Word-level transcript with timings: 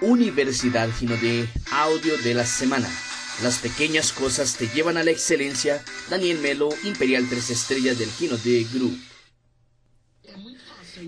Universidad 0.00 0.88
Gino 0.96 1.16
de 1.16 1.48
Audio 1.72 2.16
de 2.18 2.32
la 2.32 2.46
Semana. 2.46 2.88
Las 3.42 3.58
pequeñas 3.58 4.12
cosas 4.12 4.56
te 4.56 4.68
llevan 4.68 4.96
a 4.96 5.02
la 5.02 5.10
excelencia. 5.10 5.82
Daniel 6.08 6.38
Melo, 6.38 6.68
Imperial 6.84 7.26
Tres 7.28 7.50
Estrellas 7.50 7.98
del 7.98 8.10
Gino 8.10 8.36
de 8.36 8.64
Group. 8.72 8.96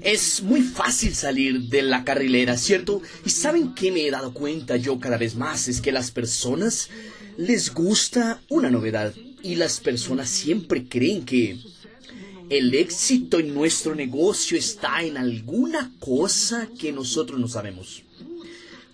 Es 0.03 0.43
muy 0.43 0.63
fácil 0.63 1.15
salir 1.15 1.69
de 1.69 1.83
la 1.83 2.05
carrilera, 2.05 2.57
¿cierto? 2.57 3.01
Y 3.25 3.31
saben 3.31 3.75
qué 3.75 3.93
me 3.93 4.07
he 4.07 4.11
dado 4.11 4.35
cuenta 4.35 4.77
yo 4.77 4.99
cada 4.99 5.19
vez 5.19 5.37
más 5.37 5.69
es 5.69 5.81
que 5.81 5.93
las 5.93 6.11
personas 6.11 6.89
les 7.37 7.73
gusta 7.73 8.43
una 8.49 8.71
novedad 8.71 9.15
y 9.43 9.55
las 9.55 9.79
personas 9.79 10.29
siempre 10.29 10.89
creen 10.89 11.25
que 11.25 11.59
el 12.49 12.75
éxito 12.75 13.39
en 13.39 13.55
nuestro 13.55 13.95
negocio 13.95 14.59
está 14.59 15.03
en 15.03 15.17
alguna 15.17 15.93
cosa 16.01 16.69
que 16.77 16.91
nosotros 16.91 17.39
no 17.39 17.47
sabemos. 17.47 18.03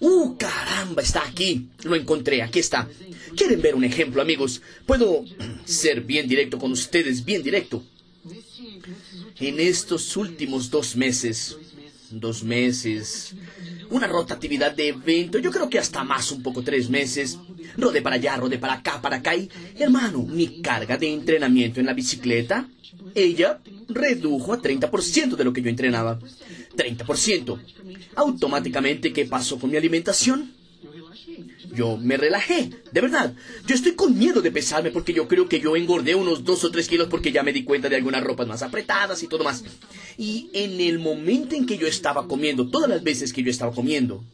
¡Uh, 0.01 0.37
caramba! 0.37 1.03
Está 1.03 1.25
aquí. 1.27 1.69
Lo 1.85 1.97
encontré. 1.97 2.43
Aquí 2.43 2.59
está. 2.59 2.89
¿Quieren 3.37 3.61
ver 3.61 3.75
un 3.75 3.85
ejemplo, 3.85 4.23
amigos? 4.23 4.63
Puedo 4.87 5.25
ser 5.65 6.03
bien 6.03 6.29
directo 6.29 6.59
con 6.59 6.73
ustedes, 6.73 7.25
bien 7.25 7.43
directo. 7.43 7.83
En 9.39 9.61
estos 9.61 10.17
últimos 10.17 10.71
dos 10.71 10.97
meses, 10.97 11.57
dos 12.11 12.43
meses, 12.43 13.35
una 13.91 14.07
rotatividad 14.07 14.75
de 14.75 14.89
evento, 14.89 15.39
yo 15.39 15.51
creo 15.51 15.69
que 15.69 15.79
hasta 15.79 16.05
más, 16.05 16.33
un 16.33 16.43
poco 16.43 16.63
tres 16.63 16.89
meses, 16.89 17.39
rode 17.77 18.01
para 18.01 18.17
allá, 18.17 18.37
rode 18.37 18.59
para 18.59 18.75
acá, 18.75 19.01
para 19.03 19.17
acá, 19.17 19.37
y 19.37 19.51
hermano, 19.79 20.23
mi 20.23 20.63
carga 20.63 20.97
de 20.97 21.13
entrenamiento 21.13 21.81
en 21.81 21.87
la 21.87 21.93
bicicleta, 21.93 22.69
ella 23.15 23.61
redujo 23.89 24.53
a 24.53 24.63
30% 24.63 25.37
de 25.37 25.45
lo 25.45 25.53
que 25.53 25.63
yo 25.63 25.69
entrenaba. 25.69 26.19
30%. 26.77 27.59
Automáticamente, 28.17 29.13
¿qué 29.13 29.25
pasó 29.27 29.59
con 29.59 29.71
mi 29.71 29.77
alimentación? 29.77 30.53
Yo 31.75 31.97
me 31.97 32.17
relajé, 32.17 32.71
de 32.91 33.01
verdad. 33.01 33.35
Yo 33.67 33.75
estoy 33.75 33.93
con 33.93 34.17
miedo 34.17 34.41
de 34.41 34.51
pesarme 34.51 34.91
porque 34.91 35.13
yo 35.13 35.29
creo 35.29 35.49
que 35.49 35.61
yo 35.61 35.77
engordé 35.77 36.15
unos 36.15 36.45
dos 36.45 36.65
o 36.65 36.71
tres 36.71 36.89
kilos 36.89 37.09
porque 37.09 37.33
ya 37.33 37.43
me 37.43 37.53
di 37.53 37.65
cuenta 37.65 37.89
de 37.89 37.97
algunas 37.97 38.25
ropas 38.25 38.47
más 38.47 38.63
apretadas 38.63 39.23
y 39.23 39.27
todo 39.27 39.45
más. 39.45 39.65
Y 40.17 40.49
en 40.53 40.81
el 40.81 40.99
momento 40.99 41.55
en 41.55 41.67
que 41.67 41.77
yo 41.77 41.87
estaba 41.87 42.27
comiendo, 42.27 42.69
todas 42.69 42.89
las 42.89 43.03
veces 43.03 43.33
que 43.33 43.43
yo 43.43 43.51
estaba 43.51 43.73
comiendo, 43.73 44.25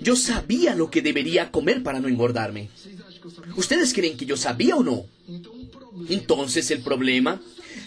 yo 0.00 0.16
sabía 0.16 0.74
lo 0.74 0.90
que 0.90 1.02
debería 1.02 1.50
comer 1.50 1.82
para 1.82 2.00
no 2.00 2.08
engordarme. 2.08 2.68
¿Ustedes 3.56 3.92
creen 3.92 4.16
que 4.16 4.26
yo 4.26 4.36
sabía 4.36 4.76
o 4.76 4.82
no? 4.82 5.06
Entonces 6.08 6.70
el 6.70 6.82
problema, 6.82 7.40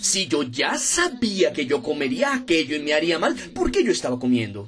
si 0.04 0.28
yo 0.28 0.44
ya 0.44 0.78
sabía 0.78 1.54
que 1.54 1.66
yo 1.66 1.82
comería 1.82 2.36
aquello 2.36 2.76
y 2.76 2.82
me 2.82 2.94
haría 2.94 3.20
mal, 3.20 3.36
¿por 3.54 3.72
qué 3.72 3.86
yo 3.86 3.92
estaba 3.94 4.20
comiendo? 4.20 4.68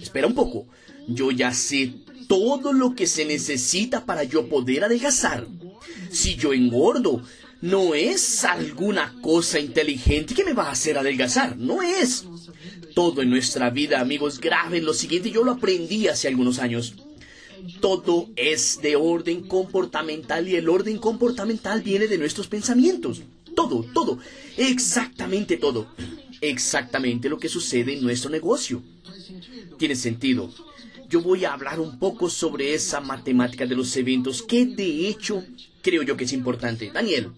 Espera 0.00 0.26
un 0.26 0.34
poco, 0.34 0.66
yo 1.06 1.30
ya 1.30 1.52
sé 1.52 1.92
todo 2.26 2.72
lo 2.72 2.94
que 2.94 3.06
se 3.06 3.26
necesita 3.26 4.06
para 4.06 4.24
yo 4.24 4.48
poder 4.48 4.84
adelgazar. 4.84 5.46
Si 6.10 6.34
yo 6.34 6.54
engordo, 6.54 7.22
no 7.60 7.94
es 7.94 8.42
alguna 8.44 9.14
cosa 9.20 9.60
inteligente 9.60 10.34
que 10.34 10.44
me 10.44 10.54
va 10.54 10.68
a 10.68 10.72
hacer 10.72 10.96
adelgazar, 10.96 11.58
no 11.58 11.82
es. 11.82 12.24
Todo 12.94 13.20
en 13.20 13.28
nuestra 13.28 13.68
vida, 13.68 14.00
amigos, 14.00 14.40
graben 14.40 14.86
lo 14.86 14.94
siguiente, 14.94 15.30
yo 15.30 15.44
lo 15.44 15.52
aprendí 15.52 16.08
hace 16.08 16.26
algunos 16.26 16.58
años. 16.58 16.94
Todo 17.82 18.30
es 18.34 18.80
de 18.80 18.96
orden 18.96 19.46
comportamental 19.46 20.48
y 20.48 20.56
el 20.56 20.70
orden 20.70 20.96
comportamental 20.96 21.82
viene 21.82 22.06
de 22.06 22.16
nuestros 22.16 22.48
pensamientos. 22.48 23.20
Todo, 23.56 23.84
todo, 23.92 24.20
exactamente 24.56 25.56
todo. 25.56 25.88
Exactamente 26.40 27.28
lo 27.28 27.38
que 27.38 27.48
sucede 27.48 27.94
en 27.94 28.04
nuestro 28.04 28.30
negocio. 28.30 28.84
Tiene 29.78 29.96
sentido 29.96 30.52
yo 31.08 31.20
voy 31.20 31.44
a 31.44 31.52
hablar 31.52 31.80
un 31.80 31.98
poco 31.98 32.28
sobre 32.28 32.74
esa 32.74 33.00
matemática 33.00 33.66
de 33.66 33.76
los 33.76 33.96
eventos 33.96 34.42
que 34.42 34.66
de 34.66 35.08
hecho 35.08 35.44
creo 35.82 36.02
yo 36.02 36.16
que 36.16 36.24
es 36.24 36.32
importante. 36.32 36.90
Daniel, 36.92 37.30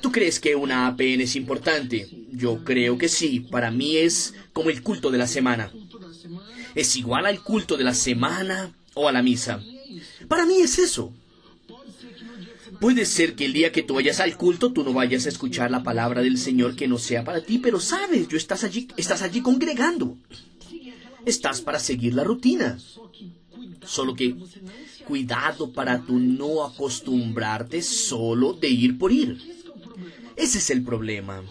¿tú 0.00 0.10
crees 0.10 0.40
que 0.40 0.54
una 0.54 0.86
APN 0.86 1.20
es 1.20 1.36
importante? 1.36 2.08
Yo 2.32 2.64
creo 2.64 2.96
que 2.96 3.08
sí. 3.08 3.40
Para 3.40 3.70
mí 3.70 3.96
es 3.96 4.34
como 4.52 4.70
el 4.70 4.82
culto 4.82 5.10
de 5.10 5.18
la 5.18 5.26
semana. 5.26 5.70
¿Es 6.74 6.96
igual 6.96 7.26
al 7.26 7.42
culto 7.42 7.76
de 7.76 7.84
la 7.84 7.94
semana 7.94 8.74
o 8.94 9.08
a 9.08 9.12
la 9.12 9.22
misa? 9.22 9.62
Para 10.28 10.46
mí 10.46 10.56
es 10.56 10.78
eso. 10.78 11.12
Puede 12.80 13.04
ser 13.04 13.34
que 13.34 13.44
el 13.44 13.52
día 13.52 13.72
que 13.72 13.82
tú 13.82 13.94
vayas 13.94 14.20
al 14.20 14.38
culto 14.38 14.72
tú 14.72 14.82
no 14.82 14.94
vayas 14.94 15.26
a 15.26 15.28
escuchar 15.28 15.70
la 15.70 15.82
palabra 15.82 16.22
del 16.22 16.38
Señor 16.38 16.76
que 16.76 16.88
no 16.88 16.98
sea 16.98 17.22
para 17.24 17.42
ti, 17.42 17.58
pero 17.58 17.78
sabes, 17.78 18.26
yo 18.26 18.38
estás 18.38 18.64
allí, 18.64 18.88
estás 18.96 19.20
allí 19.20 19.42
congregando. 19.42 20.16
Estás 21.26 21.60
para 21.60 21.78
seguir 21.78 22.14
la 22.14 22.24
rutina. 22.24 22.78
Solo 23.84 24.14
que 24.14 24.34
cuidado 25.06 25.72
para 25.72 26.00
tú 26.00 26.18
no 26.18 26.64
acostumbrarte 26.64 27.82
solo 27.82 28.54
de 28.54 28.68
ir 28.68 28.96
por 28.96 29.12
ir. 29.12 29.38
Ese 30.36 30.58
es 30.58 30.70
el 30.70 30.82
problema. 30.82 31.42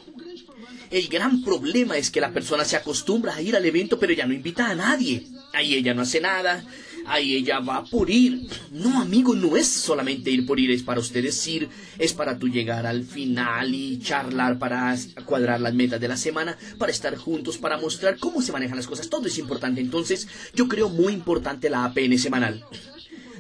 El 0.90 1.08
gran 1.10 1.44
problema 1.44 1.98
es 1.98 2.10
que 2.10 2.22
la 2.22 2.34
persona 2.34 2.66
se 2.66 2.76
acostumbra 2.76 3.36
a 3.36 3.42
ir 3.44 3.56
al 3.56 3.66
evento 3.66 4.00
pero 4.00 4.14
ya 4.14 4.26
no 4.26 4.34
invita 4.34 4.68
a 4.68 4.76
nadie. 4.76 5.28
Ahí 5.54 5.76
ella 5.76 5.94
no 5.94 6.02
hace 6.02 6.22
nada, 6.22 6.64
ahí 7.10 7.36
ella 7.36 7.60
va 7.60 7.84
por 7.84 8.10
ir. 8.10 8.48
No, 8.72 9.02
amigo, 9.02 9.36
no 9.36 9.58
es 9.58 9.68
solamente 9.68 10.32
ir 10.32 10.46
por 10.46 10.60
ir, 10.60 10.72
es 10.72 10.84
para 10.84 11.00
ustedes 11.00 11.46
ir, 11.48 11.70
es 11.98 12.14
para 12.14 12.38
tú 12.38 12.48
llegar 12.48 12.86
al 12.86 13.04
final 13.04 13.74
y 13.74 14.00
charlar 14.00 14.60
para 14.60 14.96
cuadrar 15.26 15.62
las 15.62 15.74
metas 15.74 16.00
de 16.00 16.08
la 16.08 16.18
semana, 16.18 16.58
para 16.78 16.92
estar 16.92 17.16
juntos, 17.18 17.58
para 17.58 17.78
mostrar 17.78 18.18
cómo 18.18 18.42
se 18.42 18.52
manejan 18.52 18.78
las 18.78 18.88
cosas. 18.88 19.10
Todo 19.10 19.28
es 19.28 19.38
importante. 19.38 19.82
Entonces, 19.82 20.28
yo 20.54 20.68
creo 20.68 20.90
muy 20.90 21.14
importante 21.14 21.70
la 21.70 21.86
APN 21.86 22.18
semanal. 22.18 22.64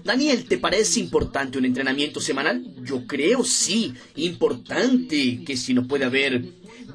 Daniel, 0.03 0.45
¿te 0.45 0.57
parece 0.57 0.99
importante 0.99 1.57
un 1.57 1.65
entrenamiento 1.65 2.19
semanal? 2.21 2.63
Yo 2.83 3.05
creo 3.05 3.43
sí, 3.43 3.93
importante 4.15 5.43
que 5.45 5.57
si 5.57 5.73
no 5.73 5.87
puede 5.87 6.05
haber 6.05 6.45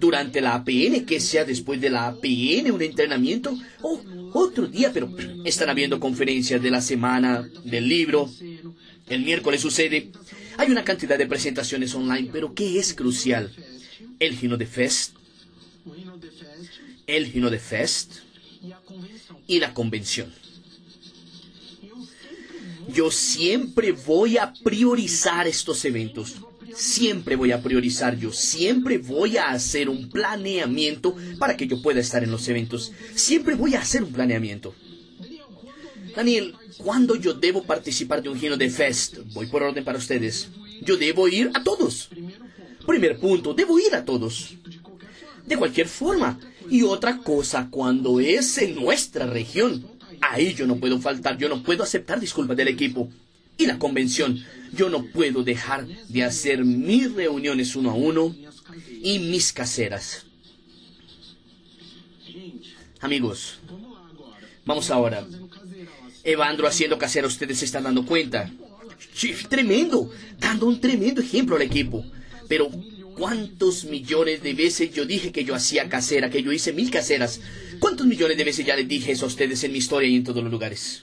durante 0.01 0.41
la 0.41 0.55
APN, 0.55 1.05
que 1.07 1.21
sea 1.21 1.45
después 1.45 1.81
de 1.81 1.91
la 1.91 2.09
APN 2.09 2.71
un 2.73 2.83
entrenamiento 2.83 3.57
o 3.83 4.01
otro 4.33 4.67
día, 4.67 4.91
pero 4.93 5.15
están 5.45 5.71
habiendo 5.71 6.01
conferencias 6.01 6.63
de 6.63 6.71
la 6.71 6.81
semana 6.81 7.49
del 7.65 7.89
libro. 7.89 8.31
El 9.09 9.23
miércoles 9.23 9.61
sucede. 9.61 10.11
Hay 10.57 10.71
una 10.71 10.85
cantidad 10.85 11.19
de 11.19 11.27
presentaciones 11.27 11.95
online, 11.95 12.31
pero 12.33 12.55
¿qué 12.55 12.79
es 12.79 12.95
crucial? 12.95 13.53
El 14.19 14.37
Gino 14.37 14.57
de 14.57 14.67
Fest, 14.67 15.15
el 17.07 17.27
Gino 17.27 17.51
de 17.51 17.59
Fest 17.59 18.17
y 19.47 19.59
la 19.59 19.75
convención. 19.75 20.33
Yo 22.89 23.11
siempre 23.11 23.93
voy 23.93 24.37
a 24.37 24.53
priorizar 24.63 25.47
estos 25.47 25.85
eventos 25.85 26.37
siempre 26.75 27.37
voy 27.37 27.53
a 27.53 27.63
priorizar 27.63 28.19
yo, 28.19 28.33
siempre 28.33 28.99
voy 28.99 29.37
a 29.37 29.51
hacer 29.51 29.89
un 29.89 30.09
planeamiento 30.09 31.17
para 31.39 31.57
que 31.57 31.67
yo 31.67 31.81
pueda 31.83 32.01
estar 32.01 32.23
en 32.23 32.31
los 32.31 32.49
eventos. 32.49 32.93
Siempre 33.15 33.55
voy 33.55 33.75
a 33.75 33.81
hacer 33.81 34.03
un 34.03 34.13
planeamiento. 34.13 34.75
Daniel, 36.15 36.55
¿cuándo 36.79 37.17
yo 37.17 37.35
debo 37.35 37.65
participar 37.65 38.23
de 38.23 38.29
un 38.29 38.39
Gino 38.39 38.57
de 38.57 38.71
Fest? 38.71 39.19
Voy 39.33 39.47
por 39.47 39.63
orden 39.63 39.85
para 39.85 39.99
ustedes. 39.99 40.49
Yo 40.83 40.97
debo 40.97 41.29
ir 41.29 41.51
a 41.55 41.63
todos. 41.63 42.09
Primer 42.87 43.19
punto, 43.19 43.55
debo 43.55 43.79
ir 43.79 43.95
a 43.95 44.05
todos. 44.05 44.55
De 45.47 45.57
cualquier 45.57 45.89
forma. 45.89 46.39
Y 46.71 46.83
otra 46.83 47.19
cosa, 47.19 47.69
cuando 47.71 48.21
es 48.21 48.59
en 48.59 48.77
nuestra 48.77 49.27
región, 49.27 49.85
ahí 50.21 50.55
yo 50.55 50.67
no 50.67 50.77
puedo 50.77 50.99
faltar, 51.01 51.37
yo 51.37 51.49
no 51.49 51.63
puedo 51.63 51.83
aceptar 51.83 52.21
disculpas 52.21 52.57
del 52.57 52.69
equipo 52.69 53.11
y 53.59 53.67
la 53.67 53.79
convención. 53.79 54.45
Yo 54.73 54.89
no 54.89 55.05
puedo 55.05 55.45
dejar 55.45 55.87
de 55.87 56.25
hacer 56.25 56.65
mis 56.65 57.13
reuniones 57.13 57.77
uno 57.77 57.91
a 57.91 57.95
uno 57.95 58.35
y 59.03 59.19
mis 59.21 59.53
caseras. 59.53 60.27
Amigos, 63.01 63.59
vamos 64.65 64.91
ahora. 64.91 65.27
Evandro 66.25 66.67
haciendo 66.67 66.99
casera, 66.99 67.27
ustedes 67.27 67.59
se 67.59 67.67
están 67.67 67.85
dando 67.85 68.07
cuenta. 68.07 68.51
tremendo, 69.49 70.11
dando 70.39 70.67
un 70.67 70.81
tremendo 70.81 71.21
ejemplo 71.21 71.57
al 71.57 71.63
equipo. 71.63 72.05
Pero, 72.49 72.71
¿cuántos 73.17 73.85
millones 73.85 74.43
de 74.43 74.55
veces 74.55 74.93
yo 74.93 75.05
dije 75.05 75.33
que 75.33 75.45
yo 75.45 75.55
hacía 75.55 75.89
casera, 75.89 76.31
que 76.31 76.43
yo 76.43 76.51
hice 76.51 76.73
mil 76.73 76.91
caseras? 76.91 77.41
¿Cuántos 77.79 78.07
millones 78.07 78.39
de 78.39 78.45
veces 78.45 78.65
ya 78.65 78.75
les 78.75 78.89
dije 78.89 79.13
eso 79.13 79.27
a 79.27 79.29
ustedes 79.29 79.63
en 79.65 79.73
mi 79.73 79.79
historia 79.79 80.09
y 80.09 80.17
en 80.17 80.25
todos 80.25 80.43
los 80.43 80.51
lugares? 80.51 81.03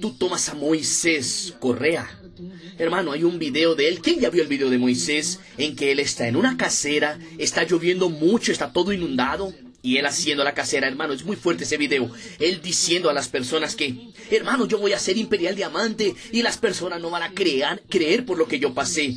Tú 0.00 0.12
tomas 0.12 0.48
a 0.48 0.54
Moisés 0.54 1.54
Correa. 1.58 2.08
Hermano, 2.78 3.12
hay 3.12 3.24
un 3.24 3.38
video 3.38 3.74
de 3.74 3.88
él. 3.88 4.00
¿Quién 4.00 4.20
ya 4.20 4.30
vio 4.30 4.42
el 4.42 4.48
video 4.48 4.70
de 4.70 4.78
Moisés? 4.78 5.40
En 5.56 5.74
que 5.74 5.90
él 5.90 5.98
está 6.00 6.28
en 6.28 6.36
una 6.36 6.56
casera, 6.56 7.18
está 7.38 7.64
lloviendo 7.64 8.08
mucho, 8.08 8.52
está 8.52 8.72
todo 8.72 8.92
inundado. 8.92 9.52
Y 9.80 9.96
él 9.96 10.06
haciendo 10.06 10.44
la 10.44 10.54
casera, 10.54 10.88
hermano, 10.88 11.12
es 11.12 11.24
muy 11.24 11.36
fuerte 11.36 11.64
ese 11.64 11.76
video. 11.76 12.10
Él 12.40 12.60
diciendo 12.62 13.10
a 13.10 13.12
las 13.12 13.28
personas 13.28 13.76
que, 13.76 14.10
hermano, 14.30 14.66
yo 14.66 14.78
voy 14.78 14.92
a 14.92 14.98
ser 14.98 15.16
imperial 15.16 15.54
diamante 15.54 16.14
y 16.32 16.42
las 16.42 16.58
personas 16.58 17.00
no 17.00 17.10
van 17.10 17.22
a 17.22 17.32
creer, 17.32 17.82
creer 17.88 18.24
por 18.24 18.38
lo 18.38 18.46
que 18.46 18.58
yo 18.58 18.74
pasé. 18.74 19.16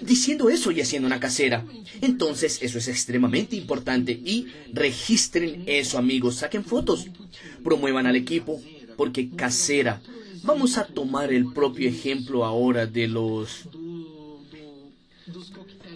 diciendo 0.00 0.50
eso 0.50 0.70
y 0.70 0.80
haciendo 0.80 1.06
una 1.06 1.20
casera. 1.20 1.66
Entonces, 2.00 2.58
eso 2.62 2.78
es 2.78 2.88
extremadamente 2.88 3.56
importante 3.56 4.12
y 4.12 4.46
registren 4.72 5.64
eso, 5.66 5.98
amigos. 5.98 6.36
Saquen 6.36 6.64
fotos, 6.64 7.06
promuevan 7.62 8.06
al 8.06 8.16
equipo, 8.16 8.60
porque 8.98 9.30
casera. 9.30 10.02
Vamos 10.42 10.76
a 10.76 10.84
tomar 10.84 11.32
el 11.32 11.52
propio 11.52 11.88
ejemplo 11.88 12.44
ahora 12.44 12.84
de 12.84 13.06
los 13.06 13.68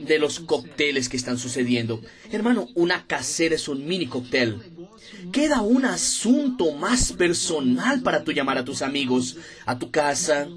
de 0.07 0.19
los 0.19 0.41
cócteles 0.41 1.09
que 1.09 1.17
están 1.17 1.39
sucediendo. 1.39 2.01
Hermano, 2.31 2.69
una 2.75 3.07
casera 3.07 3.57
es 3.57 3.69
un 3.69 3.87
mini 3.87 4.07
cóctel. 4.07 4.57
Queda 5.31 5.63
un 5.63 5.85
asunto 5.85 6.73
más 6.73 7.13
personal 7.13 8.03
para 8.03 8.25
tú 8.25 8.33
llamar 8.33 8.59
a 8.59 8.65
tus 8.65 8.83
amigos 8.83 9.37
a 9.67 9.79
tu 9.79 9.91
casa, 9.91 10.49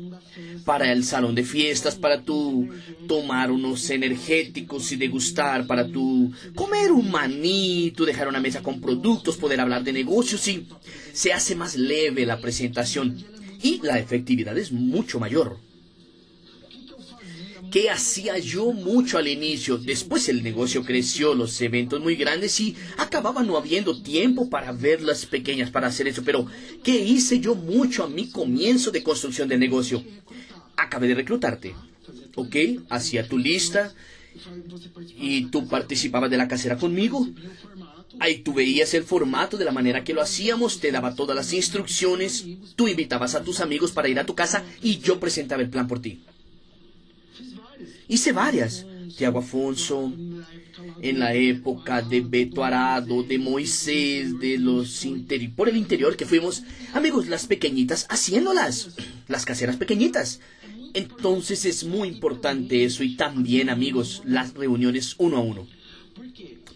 para 0.63 0.91
el 0.91 1.03
salón 1.03 1.35
de 1.35 1.44
fiestas, 1.44 1.95
para 1.95 2.21
tú 2.21 2.69
tomar 3.07 3.51
unos 3.51 3.89
energéticos 3.89 4.91
y 4.91 4.95
degustar, 4.95 5.67
para 5.67 5.88
tú 5.88 6.31
comer 6.56 6.91
un 6.91 7.12
maní, 7.12 7.94
tú 7.95 8.06
dejar 8.06 8.27
una 8.27 8.39
mesa 8.39 8.63
con 8.63 8.81
productos, 8.81 9.38
poder 9.38 9.62
hablar 9.62 9.83
de 9.83 9.94
negocios 9.94 10.47
y 10.47 10.67
se 11.13 11.33
hace 11.33 11.56
más 11.56 11.75
leve 11.75 12.25
la 12.25 12.39
presentación 12.39 13.23
y 13.62 13.79
la 13.83 14.00
efectividad 14.00 14.57
es 14.57 14.71
mucho 14.71 15.19
mayor. 15.19 15.64
¿Qué 17.75 17.89
hacía 17.89 18.38
yo 18.38 18.72
mucho 18.72 19.18
al 19.18 19.27
inicio? 19.27 19.77
Después 19.77 20.30
el 20.30 20.44
negocio 20.44 20.86
creció, 20.86 21.36
los 21.36 21.60
eventos 21.60 22.00
muy 22.00 22.16
grandes 22.16 22.57
y 22.62 22.74
acababa 22.98 23.44
no 23.44 23.57
habiendo 23.57 24.01
tiempo 24.01 24.50
para 24.50 24.72
ver 24.72 25.01
las 25.01 25.25
pequeñas 25.25 25.72
para 25.72 25.88
hacer 25.88 26.07
eso. 26.07 26.24
Pero, 26.24 26.48
¿qué 26.86 26.95
hice 26.95 27.42
yo 27.42 27.54
mucho 27.54 28.06
a 28.06 28.07
mi 28.07 28.30
comienzo 28.30 28.92
de 28.92 29.04
construcción 29.04 29.50
de 29.50 29.57
negocio? 29.57 30.01
Acabé 30.77 31.10
de 31.10 31.16
reclutarte, 31.16 31.75
¿ok? 32.36 32.56
Hacía 32.88 33.27
tu 33.27 33.38
lista 33.38 33.94
y 35.19 35.48
tú 35.48 35.68
participabas 35.68 36.31
de 36.31 36.38
la 36.38 36.48
casera 36.48 36.77
conmigo. 36.77 37.27
Ahí 38.22 38.38
tú 38.38 38.54
veías 38.54 38.94
el 38.94 39.04
formato 39.04 39.57
de 39.57 39.66
la 39.66 39.74
manera 39.74 40.06
que 40.06 40.13
lo 40.13 40.22
hacíamos, 40.22 40.80
te 40.80 40.94
daba 40.94 41.13
todas 41.13 41.36
las 41.36 41.51
instrucciones, 41.51 42.45
tú 42.77 42.88
invitabas 42.88 43.36
a 43.36 43.44
tus 43.44 43.60
amigos 43.60 43.92
para 43.92 44.07
ir 44.07 44.18
a 44.18 44.25
tu 44.25 44.33
casa 44.33 44.63
y 44.81 45.00
yo 45.00 45.19
presentaba 45.19 45.62
el 45.62 45.69
plan 45.69 45.89
por 45.89 46.01
ti. 46.01 46.22
Hice 48.07 48.31
varias. 48.31 48.85
Tiago 49.17 49.39
Afonso, 49.39 50.11
en 51.01 51.19
la 51.19 51.33
época 51.33 52.01
de 52.01 52.21
Beto 52.21 52.63
Arado, 52.63 53.23
de 53.23 53.37
Moisés, 53.37 54.37
de 54.39 54.57
los 54.57 55.07
por 55.55 55.69
el 55.69 55.77
interior 55.77 56.17
que 56.17 56.25
fuimos, 56.25 56.63
amigos, 56.93 57.27
las 57.27 57.45
pequeñitas 57.47 58.05
haciéndolas, 58.09 58.95
las 59.27 59.45
caseras 59.45 59.77
pequeñitas. 59.77 60.41
Entonces 60.93 61.65
es 61.65 61.83
muy 61.83 62.07
importante 62.07 62.83
eso 62.83 63.03
y 63.03 63.15
también, 63.15 63.69
amigos, 63.69 64.21
las 64.25 64.53
reuniones 64.53 65.15
uno 65.17 65.37
a 65.37 65.41
uno. 65.41 65.67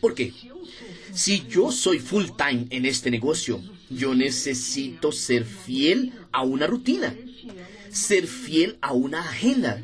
¿Por 0.02 0.14
qué? 0.14 0.34
Si 1.14 1.44
yo 1.50 1.72
soy 1.72 2.00
full 2.00 2.26
time 2.38 2.68
en 2.70 2.86
este 2.86 3.12
negocio, 3.12 3.62
yo 3.90 4.16
necesito 4.16 5.12
ser 5.12 5.46
fiel 5.46 6.14
a 6.32 6.44
una 6.44 6.68
rutina, 6.68 7.16
ser 7.90 8.28
fiel 8.28 8.78
a 8.82 8.94
una 8.94 9.22
agenda 9.22 9.82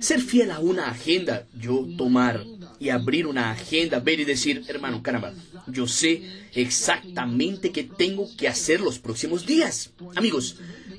ser 0.00 0.20
fiel 0.20 0.50
a 0.50 0.58
una 0.58 0.88
agenda, 0.88 1.46
yo 1.58 1.86
tomar 1.96 2.44
y 2.80 2.90
abrir 2.90 3.26
una 3.26 3.50
agenda, 3.50 4.00
ver 4.00 4.20
y 4.20 4.24
decir, 4.24 4.64
hermano, 4.68 5.02
caramba, 5.02 5.32
yo 5.66 5.86
sé 5.86 6.22
exactamente 6.54 7.70
qué 7.70 7.84
tengo 7.84 8.28
que 8.36 8.48
hacer 8.48 8.80
los 8.80 8.98
próximos 8.98 9.46
días. 9.46 9.90
Amigos, 10.14 10.56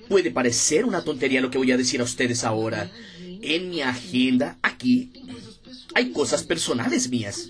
puede 0.07 0.31
parecer 0.31 0.85
una 0.85 1.03
tontería 1.03 1.41
lo 1.41 1.49
que 1.49 1.57
voy 1.57 1.71
a 1.71 1.77
decir 1.77 2.01
a 2.01 2.05
ustedes 2.05 2.43
ahora. 2.43 2.91
En 3.41 3.69
mi 3.69 3.81
agenda, 3.81 4.57
aquí, 4.61 5.11
hay 5.95 6.11
cosas 6.11 6.43
personales 6.43 7.09
mías. 7.09 7.49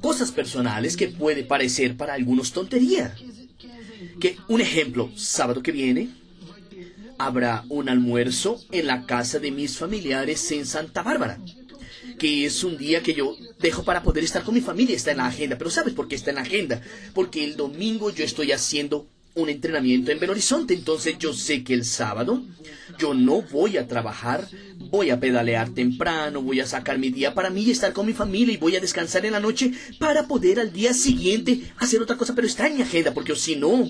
Cosas 0.00 0.32
personales 0.32 0.96
que 0.96 1.08
puede 1.08 1.44
parecer 1.44 1.96
para 1.96 2.14
algunos 2.14 2.52
tontería. 2.52 3.14
Que, 4.20 4.36
un 4.48 4.60
ejemplo, 4.60 5.10
sábado 5.16 5.62
que 5.62 5.72
viene, 5.72 6.10
habrá 7.18 7.64
un 7.68 7.88
almuerzo 7.88 8.60
en 8.70 8.86
la 8.86 9.06
casa 9.06 9.38
de 9.38 9.50
mis 9.50 9.76
familiares 9.76 10.50
en 10.52 10.66
Santa 10.66 11.02
Bárbara, 11.02 11.38
que 12.18 12.44
es 12.44 12.64
un 12.64 12.76
día 12.76 13.02
que 13.02 13.14
yo 13.14 13.36
dejo 13.60 13.84
para 13.84 14.02
poder 14.02 14.24
estar 14.24 14.42
con 14.42 14.54
mi 14.54 14.60
familia, 14.60 14.96
está 14.96 15.10
en 15.10 15.18
la 15.18 15.26
agenda, 15.26 15.56
pero 15.58 15.70
¿sabes 15.70 15.94
por 15.94 16.08
qué 16.08 16.14
está 16.14 16.30
en 16.30 16.36
la 16.36 16.42
agenda? 16.42 16.80
Porque 17.12 17.44
el 17.44 17.56
domingo 17.56 18.10
yo 18.10 18.24
estoy 18.24 18.52
haciendo 18.52 19.06
un 19.34 19.48
entrenamiento 19.48 20.12
en 20.12 20.20
Belo 20.20 20.32
Horizonte, 20.32 20.74
entonces 20.74 21.18
yo 21.18 21.32
sé 21.32 21.64
que 21.64 21.74
el 21.74 21.84
sábado 21.84 22.42
yo 22.98 23.14
no 23.14 23.42
voy 23.42 23.76
a 23.76 23.88
trabajar, 23.88 24.48
voy 24.90 25.10
a 25.10 25.18
pedalear 25.18 25.70
temprano, 25.70 26.40
voy 26.40 26.60
a 26.60 26.66
sacar 26.66 26.98
mi 26.98 27.10
día 27.10 27.34
para 27.34 27.50
mí 27.50 27.62
y 27.62 27.72
estar 27.72 27.92
con 27.92 28.06
mi 28.06 28.12
familia 28.12 28.54
y 28.54 28.58
voy 28.58 28.76
a 28.76 28.80
descansar 28.80 29.26
en 29.26 29.32
la 29.32 29.40
noche 29.40 29.72
para 29.98 30.28
poder 30.28 30.60
al 30.60 30.72
día 30.72 30.94
siguiente 30.94 31.72
hacer 31.78 32.00
otra 32.00 32.16
cosa, 32.16 32.34
pero 32.34 32.46
está 32.46 32.68
en 32.68 32.76
mi 32.76 32.82
agenda, 32.82 33.12
porque 33.12 33.34
si 33.34 33.56
no, 33.56 33.88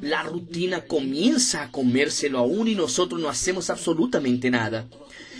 la 0.00 0.22
rutina 0.22 0.82
comienza 0.82 1.62
a 1.62 1.70
comérselo 1.70 2.38
aún 2.38 2.68
y 2.68 2.74
nosotros 2.74 3.20
no 3.20 3.28
hacemos 3.28 3.70
absolutamente 3.70 4.50
nada. 4.50 4.86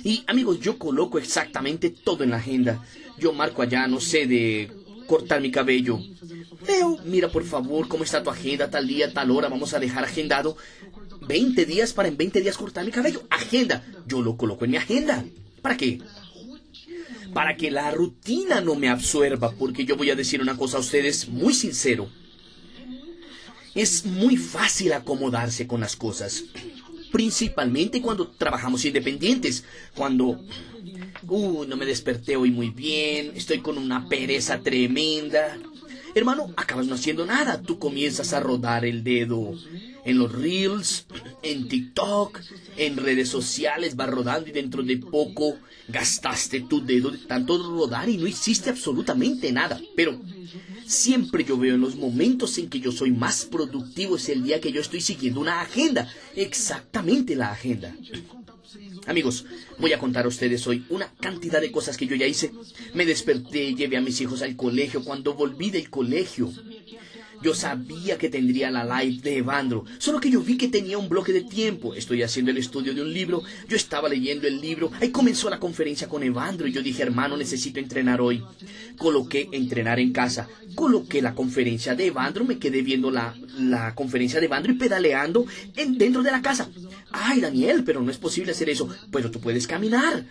Y 0.05 0.25
amigos, 0.27 0.61
yo 0.61 0.79
coloco 0.79 1.19
exactamente 1.19 1.91
todo 1.91 2.25
en 2.25 2.31
la 2.31 2.37
agenda. 2.37 2.85
Yo 3.19 3.33
marco 3.33 3.63
allá, 3.63 3.87
no 3.87 4.01
sé, 4.01 4.27
de 4.27 4.71
cortar 5.07 5.41
mi 5.41 5.51
cabello. 5.51 5.99
Leo, 6.67 6.99
mira 7.05 7.29
por 7.29 7.45
favor 7.45 7.89
cómo 7.89 8.05
está 8.05 8.23
tu 8.23 8.31
agenda, 8.31 8.71
tal 8.71 8.87
día, 8.87 9.13
tal 9.13 9.31
hora, 9.31 9.49
vamos 9.49 9.75
a 9.75 9.81
dejar 9.81 10.05
agendado 10.05 10.57
20 11.23 11.65
días 11.67 11.93
para 11.93 12.09
en 12.09 12.17
20 12.17 12.41
días 12.41 12.57
cortar 12.57 12.85
mi 12.85 12.91
cabello. 12.91 13.23
Agenda, 13.31 13.85
yo 14.07 14.23
lo 14.23 14.37
coloco 14.37 14.65
en 14.65 14.73
mi 14.73 14.77
agenda. 14.77 15.25
¿Para 15.63 15.77
qué? 15.77 16.01
Para 17.35 17.57
que 17.57 17.71
la 17.71 17.91
rutina 17.91 18.61
no 18.61 18.75
me 18.75 18.89
absorba, 18.89 19.53
porque 19.53 19.85
yo 19.85 19.97
voy 19.97 20.11
a 20.11 20.17
decir 20.17 20.41
una 20.41 20.57
cosa 20.57 20.79
a 20.79 20.81
ustedes 20.81 21.29
muy 21.29 21.55
sincero. 21.55 22.09
Es 23.75 24.05
muy 24.05 24.37
fácil 24.37 24.93
acomodarse 24.93 25.67
con 25.67 25.81
las 25.81 25.97
cosas, 25.97 26.45
principalmente 27.13 28.03
cuando 28.03 28.27
trabajamos 28.29 28.85
independientes, 28.85 29.65
cuando 29.95 30.41
uh, 31.29 31.65
no 31.65 31.77
me 31.77 31.87
desperté 31.87 32.37
hoy 32.37 32.51
muy 32.51 32.71
bien, 32.71 33.33
estoy 33.35 33.61
con 33.61 33.79
una 33.79 34.09
pereza 34.09 34.61
tremenda. 34.61 35.59
Hermano, 36.15 36.53
acabas 36.57 36.87
no 36.87 36.95
haciendo 36.95 37.27
nada, 37.27 37.61
tú 37.63 37.79
comienzas 37.79 38.33
a 38.33 38.41
rodar 38.41 38.85
el 38.85 39.05
dedo 39.05 39.55
en 40.05 40.19
los 40.19 40.33
reels, 40.33 41.07
en 41.43 41.69
TikTok, 41.69 42.41
en 42.77 42.97
redes 42.97 43.29
sociales, 43.29 43.97
vas 43.97 44.09
rodando 44.09 44.49
y 44.49 44.53
dentro 44.53 44.83
de 44.83 44.97
poco 44.97 45.57
gastaste 45.89 46.61
tu 46.61 46.85
dedo 46.85 47.11
de 47.11 47.19
tanto 47.19 47.59
rodar 47.59 48.09
y 48.09 48.17
no 48.17 48.27
hiciste 48.27 48.71
absolutamente 48.71 49.53
nada. 49.53 49.81
Pero 49.97 50.21
siempre 50.87 51.45
yo 51.45 51.57
veo 51.57 51.75
en 51.75 51.81
los 51.81 51.97
momentos 51.97 52.59
en 52.59 52.69
que 52.69 52.81
yo 52.81 52.93
soy 52.93 53.13
más 53.13 53.45
productivo 53.45 54.17
es 54.17 54.29
el 54.29 54.43
día 54.43 54.61
que 54.61 54.73
yo 54.73 54.81
estoy 54.81 55.01
siguiendo 55.01 55.41
una 55.41 55.61
agenda, 55.61 56.09
exactamente 56.35 57.37
la 57.37 57.53
agenda. 57.53 57.95
Amigos, 59.07 59.45
voy 59.79 59.93
a 59.93 59.99
contar 59.99 60.25
a 60.25 60.29
ustedes 60.29 60.67
hoy 60.67 60.85
una 60.89 61.13
cantidad 61.21 61.61
de 61.61 61.73
cosas 61.73 61.97
que 61.97 62.07
yo 62.07 62.17
ya 62.17 62.27
hice. 62.27 62.53
Me 62.95 63.07
desperté, 63.07 63.75
llevé 63.75 63.97
a 63.97 64.01
mis 64.01 64.21
hijos 64.21 64.43
al 64.43 64.57
colegio. 64.57 65.03
Cuando 65.03 65.35
volví 65.35 65.71
del 65.71 65.91
colegio, 65.91 66.53
yo 67.43 67.55
sabía 67.55 68.19
que 68.19 68.29
tendría 68.29 68.71
la 68.71 68.85
live 68.85 69.23
de 69.23 69.39
Evandro, 69.39 69.85
solo 69.99 70.21
que 70.21 70.31
yo 70.31 70.43
vi 70.43 70.59
que 70.59 70.69
tenía 70.69 70.99
un 70.99 71.09
bloque 71.09 71.33
de 71.33 71.43
tiempo. 71.43 71.95
Estoy 71.95 72.23
haciendo 72.23 72.51
el 72.51 72.59
estudio 72.59 72.93
de 72.95 73.01
un 73.01 73.13
libro, 73.13 73.43
yo 73.67 73.77
estaba 73.77 74.09
leyendo 74.09 74.47
el 74.47 74.61
libro, 74.61 74.91
ahí 75.01 75.11
comenzó 75.11 75.49
la 75.49 75.59
conferencia 75.59 76.09
con 76.09 76.23
Evandro 76.23 76.67
y 76.67 76.73
yo 76.73 76.83
dije, 76.83 77.03
hermano, 77.03 77.37
necesito 77.37 77.81
entrenar 77.81 78.21
hoy. 78.21 78.43
Coloqué 78.99 79.49
entrenar 79.53 79.99
en 79.99 80.13
casa, 80.13 80.49
coloqué 80.75 81.23
la 81.23 81.35
conferencia 81.35 81.95
de 81.95 82.07
Evandro, 82.07 82.45
me 82.45 82.59
quedé 82.59 82.83
viendo 82.83 83.11
la, 83.11 83.35
la 83.59 83.95
conferencia 83.95 84.39
de 84.39 84.47
Evandro 84.47 84.73
y 84.73 84.77
pedaleando 84.77 85.47
en, 85.77 85.97
dentro 85.97 86.23
de 86.23 86.33
la 86.33 86.43
casa. 86.43 86.69
Ay, 87.13 87.41
Daniel, 87.41 87.85
pero 87.85 88.03
no 88.03 88.11
es 88.11 88.19
posible 88.19 88.53
hacer 88.53 88.71
eso. 88.71 88.89
Pero 89.11 89.31
tú 89.31 89.41
puedes 89.41 89.67
caminar 89.67 90.25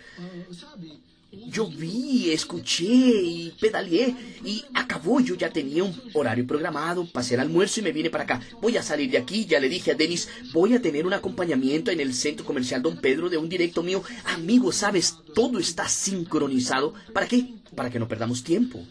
yo 1.50 1.68
vi, 1.68 2.30
escuché 2.30 2.86
y 2.86 3.52
pedaleé 3.60 4.14
y 4.44 4.64
acabó. 4.74 5.20
Yo 5.20 5.34
ya 5.34 5.50
tenía 5.50 5.84
un 5.84 5.94
horario 6.14 6.46
programado, 6.46 7.06
pasé 7.06 7.34
el 7.34 7.40
almuerzo 7.40 7.80
y 7.80 7.82
me 7.84 7.92
vine 7.92 8.10
para 8.10 8.24
acá. 8.24 8.40
Voy 8.60 8.76
a 8.76 8.82
salir 8.82 9.10
de 9.10 9.18
aquí, 9.18 9.46
ya 9.46 9.60
le 9.60 9.68
dije 9.68 9.92
a 9.92 9.94
Denis, 9.94 10.28
voy 10.52 10.74
a 10.74 10.82
tener 10.82 11.06
un 11.06 11.12
acompañamiento 11.12 11.90
en 11.90 12.00
el 12.00 12.14
centro 12.14 12.44
comercial 12.44 12.82
Don 12.82 12.98
Pedro 12.98 13.28
de 13.28 13.36
un 13.36 13.48
directo 13.48 13.82
mío. 13.82 14.02
Amigo, 14.24 14.72
sabes, 14.72 15.16
todo 15.34 15.58
está 15.58 15.88
sincronizado. 15.88 16.94
¿Para 17.12 17.26
qué? 17.26 17.54
Para 17.74 17.90
que 17.90 17.98
no 17.98 18.08
perdamos 18.08 18.42
tiempo. 18.42 18.84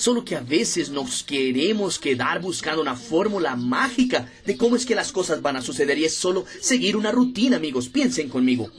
Solo 0.00 0.24
que 0.24 0.34
a 0.34 0.40
veces 0.40 0.88
nos 0.88 1.22
queremos 1.22 1.98
quedar 1.98 2.40
buscando 2.40 2.80
una 2.80 2.96
fórmula 2.96 3.54
mágica 3.54 4.32
de 4.46 4.56
cómo 4.56 4.74
es 4.74 4.86
que 4.86 4.94
las 4.94 5.12
cosas 5.12 5.42
van 5.42 5.56
a 5.56 5.60
suceder 5.60 5.98
y 5.98 6.06
es 6.06 6.14
solo 6.14 6.46
seguir 6.62 6.96
una 6.96 7.12
rutina, 7.12 7.58
amigos. 7.58 7.90
Piensen 7.90 8.30
conmigo. 8.30 8.72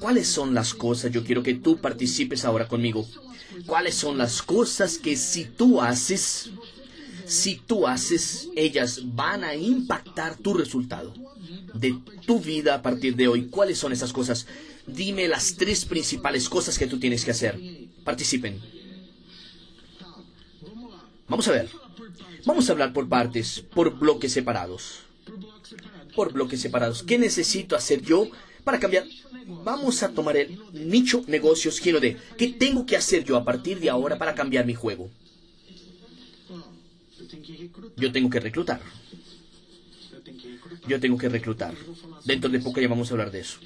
¿Cuáles 0.00 0.28
son 0.28 0.52
las 0.52 0.74
cosas? 0.74 1.12
Yo 1.12 1.24
quiero 1.24 1.42
que 1.42 1.54
tú 1.54 1.78
participes 1.78 2.44
ahora 2.44 2.68
conmigo. 2.68 3.08
¿Cuáles 3.64 3.94
son 3.94 4.18
las 4.18 4.42
cosas 4.42 4.98
que 4.98 5.16
si 5.16 5.46
tú 5.46 5.80
haces, 5.80 6.50
si 7.24 7.54
tú 7.54 7.86
haces, 7.86 8.50
ellas 8.54 9.00
van 9.14 9.44
a 9.44 9.54
impactar 9.54 10.36
tu 10.36 10.52
resultado 10.52 11.14
de 11.72 11.96
tu 12.26 12.38
vida 12.38 12.74
a 12.74 12.82
partir 12.82 13.16
de 13.16 13.28
hoy? 13.28 13.46
¿Cuáles 13.46 13.78
son 13.78 13.94
esas 13.94 14.12
cosas? 14.12 14.46
dime 14.86 15.28
las 15.28 15.54
tres 15.56 15.84
principales 15.84 16.48
cosas 16.48 16.78
que 16.78 16.86
tú 16.86 16.98
tienes 16.98 17.24
que 17.24 17.30
hacer. 17.30 17.58
Participen. 18.04 18.79
Vamos 21.30 21.46
a 21.46 21.52
ver. 21.52 21.68
Vamos 22.44 22.68
a 22.68 22.72
hablar 22.72 22.92
por 22.92 23.08
partes, 23.08 23.60
por 23.60 23.96
bloques 23.98 24.32
separados. 24.32 25.02
Por 26.16 26.32
bloques 26.32 26.60
separados. 26.60 27.04
¿Qué 27.04 27.18
necesito 27.18 27.76
hacer 27.76 28.02
yo 28.02 28.28
para 28.64 28.80
cambiar? 28.80 29.04
Vamos 29.64 30.02
a 30.02 30.08
tomar 30.08 30.36
el 30.36 30.58
nicho 30.72 31.22
negocios 31.28 31.80
lleno 31.80 32.00
de 32.00 32.16
¿qué 32.36 32.48
tengo 32.48 32.84
que 32.84 32.96
hacer 32.96 33.24
yo 33.24 33.36
a 33.36 33.44
partir 33.44 33.78
de 33.78 33.88
ahora 33.90 34.18
para 34.18 34.34
cambiar 34.34 34.66
mi 34.66 34.74
juego? 34.74 35.08
Yo 37.96 38.10
tengo 38.10 38.28
que 38.28 38.40
reclutar. 38.40 38.80
Yo 40.88 40.98
tengo 40.98 41.16
que 41.16 41.28
reclutar. 41.28 41.74
Dentro 42.24 42.50
de 42.50 42.58
poco 42.58 42.80
ya 42.80 42.88
vamos 42.88 43.08
a 43.08 43.14
hablar 43.14 43.30
de 43.30 43.40
eso. 43.40 43.60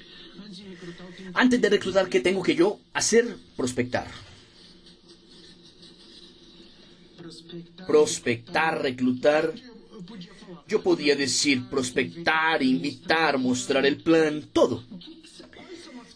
Antes 1.33 1.59
de 1.59 1.69
reclutar, 1.69 2.09
¿qué 2.09 2.19
tengo 2.19 2.43
que 2.43 2.55
yo 2.55 2.79
hacer? 2.93 3.37
Prospectar. 3.57 4.07
Prospectar, 7.87 8.81
reclutar. 8.81 9.53
Yo 10.67 10.81
podía 10.81 11.15
decir 11.15 11.67
prospectar, 11.69 12.61
invitar, 12.63 13.37
mostrar 13.37 13.85
el 13.85 13.97
plan, 13.97 14.43
todo. 14.51 14.83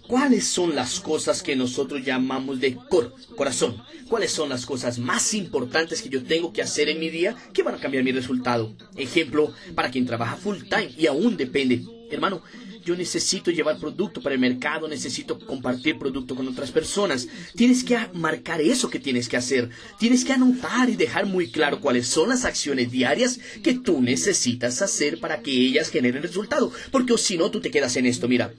¿Cuáles 0.08 0.48
son 0.48 0.74
las 0.74 1.00
cosas 1.00 1.44
que 1.44 1.56
nosotros 1.56 2.04
llamamos 2.04 2.60
de 2.60 2.74
cor, 2.74 3.14
corazón? 3.36 3.78
¿Cuáles 4.08 4.32
son 4.32 4.50
las 4.50 4.66
cosas 4.66 4.98
más 4.98 5.36
importantes 5.36 6.02
que 6.02 6.10
yo 6.10 6.24
tengo 6.24 6.52
que 6.52 6.64
hacer 6.64 6.90
en 6.90 7.00
mi 7.00 7.10
día 7.10 7.36
que 7.54 7.62
van 7.62 7.76
a 7.76 7.80
cambiar 7.80 8.04
mi 8.04 8.12
resultado? 8.12 8.74
Ejemplo, 8.96 9.54
para 9.76 9.92
quien 9.92 10.08
trabaja 10.08 10.36
full 10.36 10.64
time 10.64 10.92
y 10.98 11.06
aún 11.06 11.38
depende. 11.38 11.84
Hermano, 12.10 12.42
yo 12.84 12.96
necesito 12.96 13.52
llevar 13.52 13.80
producto 13.80 14.22
para 14.22 14.36
el 14.36 14.42
mercado, 14.42 14.88
necesito 14.88 15.40
compartir 15.40 15.98
producto 15.98 16.36
con 16.36 16.48
otras 16.48 16.72
personas. 16.72 17.28
Tienes 17.56 17.84
que 17.84 17.98
marcar 18.14 18.62
eso 18.62 18.90
que 18.90 19.00
tienes 19.00 19.28
que 19.28 19.38
hacer. 19.38 19.70
Tienes 20.00 20.26
que 20.26 20.34
anotar 20.34 20.90
y 20.90 20.96
dejar 20.96 21.26
muy 21.26 21.52
claro 21.52 21.80
cuáles 21.80 22.08
son 22.08 22.30
las 22.30 22.46
acciones 22.46 22.92
diarias 22.92 23.40
que 23.64 23.74
tú 23.74 24.02
necesitas 24.02 24.82
hacer 24.82 25.20
para 25.20 25.42
que 25.42 25.52
ellas 25.52 25.90
generen 25.90 26.24
resultado. 26.24 26.72
Porque 26.92 27.18
si 27.18 27.38
no, 27.38 27.52
tú 27.52 27.60
te 27.60 27.72
quedas 27.72 27.96
en 27.98 28.06
esto. 28.06 28.28
Mira, 28.28 28.54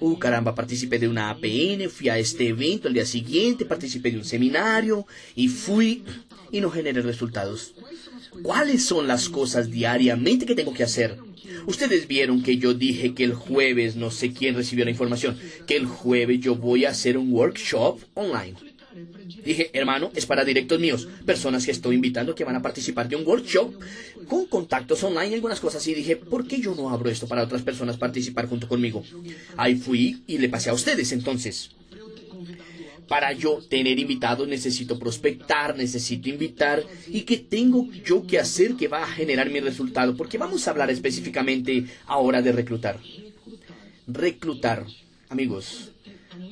Uh, 0.00 0.16
caramba, 0.16 0.54
participé 0.54 1.00
de 1.00 1.08
una 1.08 1.28
APN, 1.30 1.90
fui 1.90 2.08
a 2.08 2.18
este 2.18 2.46
evento 2.46 2.86
el 2.86 2.94
día 2.94 3.04
siguiente, 3.04 3.64
participé 3.64 4.12
de 4.12 4.18
un 4.18 4.24
seminario 4.24 5.04
y 5.34 5.48
fui 5.48 6.04
y 6.52 6.60
no 6.60 6.70
generé 6.70 7.02
resultados. 7.02 7.74
¿Cuáles 8.42 8.84
son 8.84 9.06
las 9.06 9.28
cosas 9.28 9.70
diariamente 9.70 10.46
que 10.46 10.54
tengo 10.54 10.74
que 10.74 10.84
hacer? 10.84 11.18
Ustedes 11.66 12.08
vieron 12.08 12.42
que 12.42 12.56
yo 12.56 12.74
dije 12.74 13.14
que 13.14 13.24
el 13.24 13.34
jueves, 13.34 13.96
no 13.96 14.10
sé 14.10 14.32
quién 14.32 14.54
recibió 14.54 14.84
la 14.84 14.90
información, 14.90 15.38
que 15.66 15.76
el 15.76 15.86
jueves 15.86 16.40
yo 16.40 16.54
voy 16.54 16.84
a 16.84 16.90
hacer 16.90 17.18
un 17.18 17.32
workshop 17.32 18.00
online. 18.14 18.54
Dije, 19.44 19.70
hermano, 19.72 20.10
es 20.14 20.26
para 20.26 20.44
directos 20.44 20.80
míos, 20.80 21.08
personas 21.24 21.64
que 21.64 21.70
estoy 21.70 21.94
invitando 21.94 22.34
que 22.34 22.44
van 22.44 22.56
a 22.56 22.62
participar 22.62 23.08
de 23.08 23.16
un 23.16 23.26
workshop 23.26 23.74
con 24.26 24.46
contactos 24.46 25.02
online 25.04 25.28
y 25.28 25.34
algunas 25.34 25.60
cosas. 25.60 25.86
Y 25.86 25.94
dije, 25.94 26.16
¿por 26.16 26.46
qué 26.46 26.60
yo 26.60 26.74
no 26.74 26.90
abro 26.90 27.10
esto 27.10 27.28
para 27.28 27.44
otras 27.44 27.62
personas 27.62 27.96
participar 27.96 28.48
junto 28.48 28.66
conmigo? 28.66 29.04
Ahí 29.56 29.76
fui 29.76 30.22
y 30.26 30.38
le 30.38 30.48
pasé 30.48 30.70
a 30.70 30.74
ustedes 30.74 31.12
entonces. 31.12 31.70
Para 33.08 33.32
yo 33.32 33.60
tener 33.68 33.98
invitados 33.98 34.46
necesito 34.46 34.98
prospectar, 34.98 35.76
necesito 35.76 36.28
invitar 36.28 36.84
y 37.08 37.22
qué 37.22 37.38
tengo 37.38 37.88
yo 38.04 38.26
que 38.26 38.38
hacer 38.38 38.74
que 38.74 38.86
va 38.86 39.02
a 39.02 39.06
generar 39.06 39.48
mi 39.50 39.60
resultado. 39.60 40.14
Porque 40.16 40.38
vamos 40.38 40.66
a 40.66 40.70
hablar 40.70 40.90
específicamente 40.90 41.86
ahora 42.06 42.42
de 42.42 42.52
reclutar. 42.52 42.98
Reclutar, 44.06 44.84
amigos, 45.30 45.90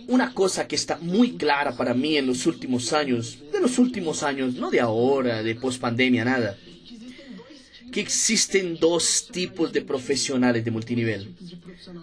una 0.08 0.32
cosa 0.32 0.66
que 0.66 0.76
está 0.76 0.98
muy 0.98 1.32
clara 1.32 1.76
para 1.76 1.94
mí 1.94 2.16
en 2.16 2.26
los 2.26 2.46
últimos 2.46 2.92
años, 2.92 3.38
de 3.52 3.60
los 3.60 3.78
últimos 3.78 4.22
años, 4.22 4.54
no 4.54 4.70
de 4.70 4.80
ahora, 4.80 5.42
de 5.42 5.54
pospandemia, 5.54 6.25
nada, 6.25 6.56
que 7.96 8.02
existen 8.02 8.76
dos 8.78 9.26
tipos 9.32 9.72
de 9.72 9.80
profesionales 9.80 10.62
de 10.62 10.70
multinivel. 10.70 11.34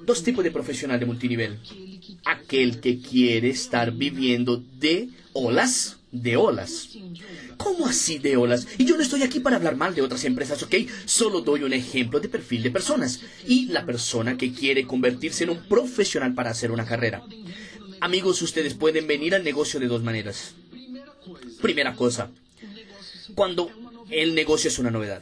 Dos 0.04 0.24
tipos 0.24 0.44
de 0.44 0.50
profesionales 0.50 1.02
de 1.02 1.06
multinivel. 1.06 1.60
Aquel 2.26 2.80
que 2.80 3.00
quiere 3.00 3.52
estar 3.52 3.92
viviendo 3.92 4.64
de 4.80 5.10
olas, 5.34 5.98
de 6.12 6.36
olas. 6.36 6.90
¿Cómo 7.58 7.86
así 7.86 8.18
de 8.18 8.38
olas? 8.38 8.66
Y 8.80 8.86
yo 8.86 8.98
no 8.98 9.04
estoy 9.04 9.22
aquí 9.22 9.40
para 9.40 9.58
hablar 9.58 9.76
mal 9.76 9.94
de 9.94 10.02
otras 10.02 10.26
empresas, 10.26 10.64
¿ok? 10.64 10.74
Solo 11.06 11.42
doy 11.42 11.62
un 11.62 11.74
ejemplo 11.74 12.20
de 12.20 12.28
perfil 12.28 12.64
de 12.64 12.72
personas. 12.72 13.20
Y 13.48 13.68
la 13.68 13.86
persona 13.86 14.36
que 14.36 14.52
quiere 14.52 14.88
convertirse 14.88 15.44
en 15.44 15.52
un 15.52 15.62
profesional 15.68 16.34
para 16.34 16.50
hacer 16.50 16.72
una 16.72 16.88
carrera. 16.88 17.22
Amigos, 18.00 18.42
ustedes 18.42 18.74
pueden 18.74 19.06
venir 19.06 19.36
al 19.36 19.44
negocio 19.44 19.80
de 19.80 19.86
dos 19.86 20.02
maneras. 20.02 20.56
Primera 21.62 21.94
cosa, 21.94 22.32
cuando 23.36 23.70
el 24.10 24.34
negocio 24.34 24.70
es 24.70 24.80
una 24.80 24.90
novedad. 24.90 25.22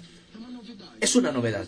Es 1.01 1.15
una 1.15 1.31
novedad. 1.31 1.67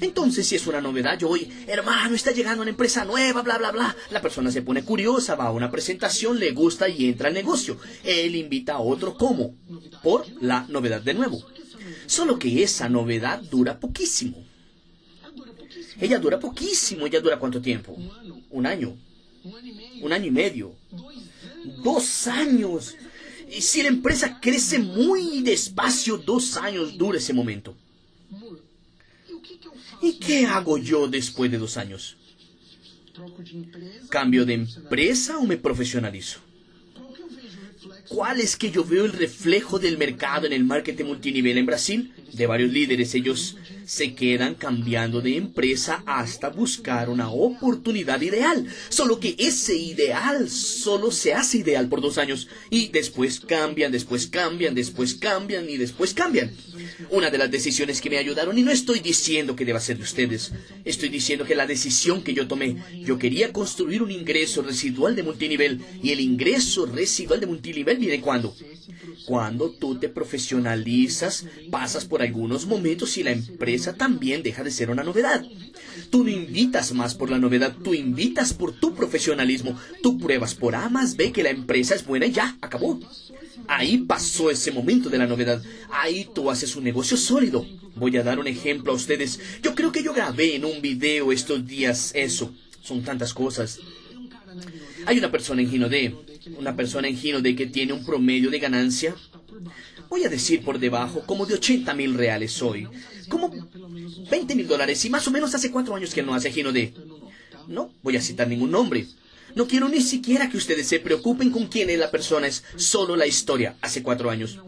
Entonces, 0.00 0.48
si 0.48 0.56
es 0.56 0.66
una 0.66 0.80
novedad, 0.80 1.18
yo 1.18 1.28
voy, 1.28 1.52
hermano, 1.66 2.14
está 2.14 2.32
llegando 2.32 2.62
una 2.62 2.70
empresa 2.70 3.04
nueva, 3.04 3.42
bla, 3.42 3.58
bla, 3.58 3.70
bla. 3.70 3.94
La 4.10 4.22
persona 4.22 4.50
se 4.50 4.62
pone 4.62 4.82
curiosa, 4.82 5.34
va 5.34 5.46
a 5.48 5.52
una 5.52 5.70
presentación, 5.70 6.40
le 6.40 6.52
gusta 6.52 6.88
y 6.88 7.06
entra 7.06 7.28
al 7.28 7.34
negocio. 7.34 7.76
Él 8.02 8.34
invita 8.34 8.74
a 8.74 8.80
otro 8.80 9.18
como, 9.18 9.54
por 10.02 10.24
la 10.40 10.64
novedad 10.68 11.02
de 11.02 11.12
nuevo. 11.12 11.44
Solo 12.06 12.38
que 12.38 12.62
esa 12.62 12.88
novedad 12.88 13.42
dura 13.42 13.78
poquísimo. 13.78 14.42
Ella 16.00 16.18
dura 16.18 16.40
poquísimo. 16.40 17.06
¿Ella 17.06 17.20
dura 17.20 17.38
cuánto 17.38 17.60
tiempo? 17.60 17.96
Un 18.48 18.66
año, 18.66 18.96
un 20.00 20.12
año 20.12 20.26
y 20.26 20.30
medio, 20.30 20.74
dos 21.82 22.26
años. 22.26 22.96
Y 23.54 23.60
si 23.60 23.82
la 23.82 23.88
empresa 23.88 24.38
crece 24.40 24.78
muy 24.78 25.42
despacio, 25.42 26.16
dos 26.16 26.56
años 26.56 26.96
dura 26.96 27.18
ese 27.18 27.34
momento. 27.34 27.76
¿Y 30.02 30.14
qué 30.14 30.46
hago 30.46 30.78
yo 30.78 31.08
después 31.08 31.50
de 31.50 31.58
dos 31.58 31.76
años? 31.76 32.16
¿Cambio 34.08 34.44
de 34.46 34.54
empresa 34.54 35.38
o 35.38 35.46
me 35.46 35.56
profesionalizo? 35.56 36.40
¿Cuál 38.08 38.40
es 38.40 38.56
que 38.56 38.70
yo 38.70 38.84
veo 38.84 39.04
el 39.04 39.12
reflejo 39.12 39.78
del 39.78 39.98
mercado 39.98 40.46
en 40.46 40.52
el 40.52 40.64
marketing 40.64 41.04
multinivel 41.04 41.58
en 41.58 41.66
Brasil? 41.66 42.12
De 42.32 42.46
varios 42.46 42.72
líderes, 42.72 43.14
ellos 43.14 43.56
se 43.84 44.14
quedan 44.14 44.54
cambiando 44.54 45.20
de 45.20 45.36
empresa 45.36 46.02
hasta 46.06 46.48
buscar 46.48 47.10
una 47.10 47.30
oportunidad 47.30 48.20
ideal. 48.20 48.66
Solo 48.88 49.18
que 49.18 49.34
ese 49.38 49.76
ideal 49.76 50.48
solo 50.48 51.10
se 51.10 51.34
hace 51.34 51.58
ideal 51.58 51.88
por 51.88 52.00
dos 52.00 52.18
años 52.18 52.48
y 52.70 52.88
después 52.88 53.40
cambian, 53.40 53.90
después 53.90 54.28
cambian, 54.28 54.74
después 54.74 55.14
cambian 55.14 55.68
y 55.68 55.76
después 55.76 56.14
cambian. 56.14 56.52
Una 57.10 57.30
de 57.30 57.38
las 57.38 57.50
decisiones 57.50 58.00
que 58.00 58.10
me 58.10 58.18
ayudaron, 58.18 58.56
y 58.56 58.62
no 58.62 58.70
estoy 58.70 59.00
diciendo 59.00 59.56
que 59.56 59.64
deba 59.64 59.80
ser 59.80 59.96
de 59.96 60.04
ustedes, 60.04 60.52
estoy 60.84 61.08
diciendo 61.08 61.44
que 61.44 61.54
la 61.54 61.66
decisión 61.66 62.22
que 62.22 62.34
yo 62.34 62.46
tomé, 62.46 62.76
yo 63.04 63.18
quería 63.18 63.52
construir 63.52 64.02
un 64.02 64.10
ingreso 64.10 64.62
residual 64.62 65.16
de 65.16 65.22
multinivel, 65.22 65.80
y 66.02 66.10
el 66.10 66.20
ingreso 66.20 66.86
residual 66.86 67.40
de 67.40 67.46
multinivel 67.46 67.98
viene 67.98 68.20
cuando? 68.20 68.54
Cuando 69.26 69.70
tú 69.70 69.96
te 69.96 70.08
profesionalizas, 70.08 71.46
pasas 71.70 72.04
por 72.04 72.22
algunos 72.22 72.66
momentos 72.66 73.16
y 73.18 73.22
la 73.22 73.32
empresa 73.32 73.94
también 73.94 74.42
deja 74.42 74.64
de 74.64 74.70
ser 74.70 74.90
una 74.90 75.04
novedad. 75.04 75.44
Tú 76.10 76.24
no 76.24 76.30
invitas 76.30 76.92
más 76.92 77.14
por 77.14 77.30
la 77.30 77.38
novedad, 77.38 77.76
tú 77.82 77.94
invitas 77.94 78.52
por 78.52 78.72
tu 78.72 78.94
profesionalismo, 78.94 79.78
tú 80.02 80.18
pruebas 80.18 80.54
por 80.54 80.74
A 80.74 80.88
más 80.88 81.16
B 81.16 81.32
que 81.32 81.42
la 81.42 81.50
empresa 81.50 81.94
es 81.94 82.04
buena 82.04 82.26
y 82.26 82.32
ya, 82.32 82.56
acabó. 82.60 82.98
Ahí 83.68 83.98
pasó 83.98 84.50
ese 84.50 84.72
momento 84.72 85.08
de 85.08 85.18
la 85.18 85.26
novedad. 85.26 85.62
Ahí 85.90 86.28
tú 86.34 86.50
haces 86.50 86.74
un 86.74 86.84
negocio 86.84 87.16
sólido. 87.16 87.66
Voy 87.94 88.16
a 88.16 88.22
dar 88.22 88.38
un 88.38 88.46
ejemplo 88.46 88.92
a 88.92 88.96
ustedes. 88.96 89.38
Yo 89.62 89.74
creo 89.74 89.92
que 89.92 90.02
yo 90.02 90.12
grabé 90.12 90.56
en 90.56 90.64
un 90.64 90.80
video 90.80 91.30
estos 91.30 91.66
días 91.66 92.10
eso. 92.14 92.52
Son 92.82 93.02
tantas 93.02 93.34
cosas. 93.34 93.78
Hay 95.06 95.18
una 95.18 95.30
persona 95.30 95.62
en 95.62 95.70
Gino 95.70 95.88
D, 95.88 96.14
una 96.58 96.76
persona 96.76 97.08
en 97.08 97.16
Gino 97.16 97.40
D 97.40 97.54
que 97.54 97.66
tiene 97.66 97.92
un 97.92 98.04
promedio 98.04 98.50
de 98.50 98.58
ganancia, 98.58 99.14
voy 100.08 100.24
a 100.24 100.28
decir 100.28 100.62
por 100.62 100.78
debajo, 100.78 101.22
como 101.26 101.46
de 101.46 101.54
80 101.54 101.94
mil 101.94 102.14
reales 102.14 102.60
hoy, 102.62 102.88
como 103.28 103.50
20 104.30 104.54
mil 104.54 104.66
dólares, 104.66 105.04
y 105.04 105.10
más 105.10 105.26
o 105.26 105.30
menos 105.30 105.54
hace 105.54 105.70
cuatro 105.70 105.94
años 105.94 106.14
que 106.14 106.22
no 106.22 106.34
hace 106.34 106.52
Gino 106.52 106.72
D. 106.72 106.94
No 107.68 107.92
voy 108.02 108.16
a 108.16 108.22
citar 108.22 108.48
ningún 108.48 108.70
nombre, 108.70 109.06
no 109.54 109.66
quiero 109.66 109.88
ni 109.88 110.00
siquiera 110.00 110.48
que 110.48 110.56
ustedes 110.56 110.86
se 110.86 111.00
preocupen 111.00 111.50
con 111.50 111.66
quién 111.66 111.90
es 111.90 111.98
la 111.98 112.10
persona, 112.10 112.46
es 112.46 112.62
solo 112.76 113.16
la 113.16 113.26
historia, 113.26 113.76
hace 113.80 114.02
cuatro 114.02 114.30
años. 114.30 114.58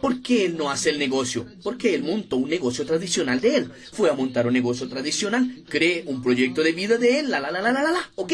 ¿Por 0.00 0.20
qué 0.20 0.46
él 0.46 0.56
no 0.56 0.70
hace 0.70 0.90
el 0.90 0.98
negocio? 0.98 1.46
Porque 1.62 1.94
él 1.94 2.02
montó 2.02 2.36
un 2.36 2.50
negocio 2.50 2.84
tradicional 2.84 3.40
de 3.40 3.56
él. 3.56 3.70
Fue 3.92 4.10
a 4.10 4.14
montar 4.14 4.46
un 4.46 4.52
negocio 4.52 4.88
tradicional, 4.88 5.64
cree 5.68 6.04
un 6.06 6.22
proyecto 6.22 6.62
de 6.62 6.72
vida 6.72 6.98
de 6.98 7.20
él, 7.20 7.30
la 7.30 7.40
la 7.40 7.50
la 7.50 7.62
la 7.62 7.72
la, 7.72 7.82
la. 7.82 8.10
ok, 8.16 8.32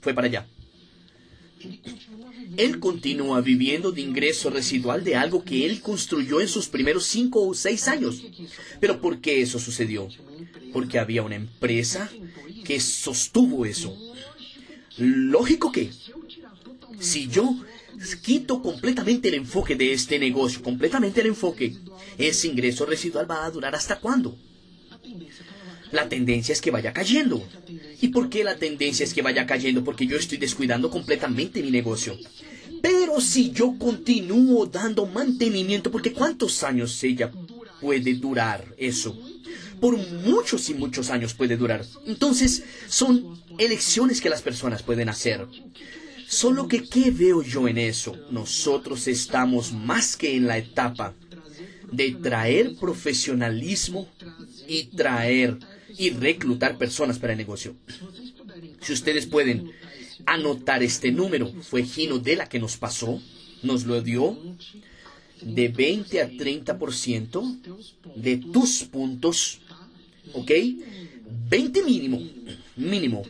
fue 0.00 0.14
para 0.14 0.26
allá. 0.28 0.46
Él 2.56 2.78
continúa 2.80 3.40
viviendo 3.40 3.92
de 3.92 4.02
ingreso 4.02 4.50
residual 4.50 5.04
de 5.04 5.16
algo 5.16 5.44
que 5.44 5.66
él 5.66 5.80
construyó 5.80 6.40
en 6.40 6.48
sus 6.48 6.68
primeros 6.68 7.04
cinco 7.04 7.46
o 7.46 7.54
seis 7.54 7.88
años. 7.88 8.22
Pero 8.80 9.00
¿por 9.00 9.20
qué 9.20 9.42
eso 9.42 9.58
sucedió? 9.58 10.08
Porque 10.72 10.98
había 10.98 11.22
una 11.22 11.36
empresa 11.36 12.10
que 12.64 12.80
sostuvo 12.80 13.66
eso 13.66 13.96
Lógico 14.98 15.72
que 15.72 15.90
si 17.00 17.28
yo 17.28 17.56
quito 18.22 18.62
completamente 18.62 19.28
el 19.28 19.34
enfoque 19.34 19.74
de 19.74 19.92
este 19.92 20.18
negocio, 20.18 20.62
completamente 20.62 21.20
el 21.20 21.28
enfoque, 21.28 21.76
ese 22.18 22.48
ingreso 22.48 22.84
residual 22.84 23.30
va 23.30 23.44
a 23.44 23.50
durar 23.50 23.74
hasta 23.74 23.98
cuándo? 23.98 24.36
La 25.92 26.08
tendencia 26.08 26.52
es 26.52 26.60
que 26.60 26.70
vaya 26.70 26.92
cayendo. 26.92 27.46
¿Y 28.00 28.08
por 28.08 28.28
qué 28.30 28.42
la 28.42 28.56
tendencia 28.56 29.04
es 29.04 29.14
que 29.14 29.22
vaya 29.22 29.46
cayendo? 29.46 29.84
Porque 29.84 30.06
yo 30.06 30.16
estoy 30.16 30.38
descuidando 30.38 30.90
completamente 30.90 31.62
mi 31.62 31.70
negocio. 31.70 32.16
Pero 32.80 33.20
si 33.20 33.52
yo 33.52 33.76
continúo 33.78 34.66
dando 34.66 35.06
mantenimiento, 35.06 35.90
porque 35.90 36.12
¿cuántos 36.12 36.64
años 36.64 37.02
ella 37.04 37.30
puede 37.80 38.14
durar 38.14 38.74
eso? 38.76 39.16
Por 39.80 39.96
muchos 39.98 40.68
y 40.70 40.74
muchos 40.74 41.10
años 41.10 41.34
puede 41.34 41.56
durar. 41.56 41.84
Entonces, 42.06 42.64
son 42.88 43.40
elecciones 43.58 44.20
que 44.20 44.30
las 44.30 44.42
personas 44.42 44.82
pueden 44.82 45.08
hacer. 45.08 45.46
Solo 46.26 46.66
que, 46.66 46.84
¿qué 46.88 47.10
veo 47.10 47.42
yo 47.42 47.68
en 47.68 47.76
eso? 47.76 48.16
Nosotros 48.30 49.06
estamos 49.06 49.72
más 49.72 50.16
que 50.16 50.34
en 50.34 50.46
la 50.46 50.56
etapa 50.56 51.14
de 51.92 52.12
traer 52.12 52.74
profesionalismo 52.76 54.08
y 54.66 54.84
traer 54.84 55.58
y 55.98 56.10
reclutar 56.10 56.78
personas 56.78 57.18
para 57.18 57.32
el 57.32 57.38
negocio. 57.38 57.74
Si 58.80 58.92
ustedes 58.92 59.26
pueden 59.26 59.70
anotar 60.26 60.82
este 60.82 61.12
número, 61.12 61.52
fue 61.62 61.84
Gino 61.84 62.18
de 62.18 62.36
la 62.36 62.48
que 62.48 62.58
nos 62.58 62.76
pasó, 62.76 63.20
nos 63.62 63.84
lo 63.84 64.02
dio 64.02 64.36
de 65.40 65.68
20 65.68 66.22
a 66.22 66.30
30% 66.30 67.60
de 68.16 68.36
tus 68.38 68.84
puntos, 68.84 69.60
¿ok? 70.32 70.50
20 71.48 71.82
mínimo, 71.84 72.20
mínimo 72.76 73.22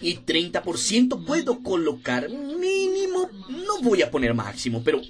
y 0.00 0.16
30% 0.16 1.24
puedo 1.24 1.62
colocar 1.62 2.28
mínimo, 2.30 3.30
no 3.48 3.82
voy 3.82 4.02
a 4.02 4.10
poner 4.10 4.34
máximo, 4.34 4.82
pero 4.84 5.00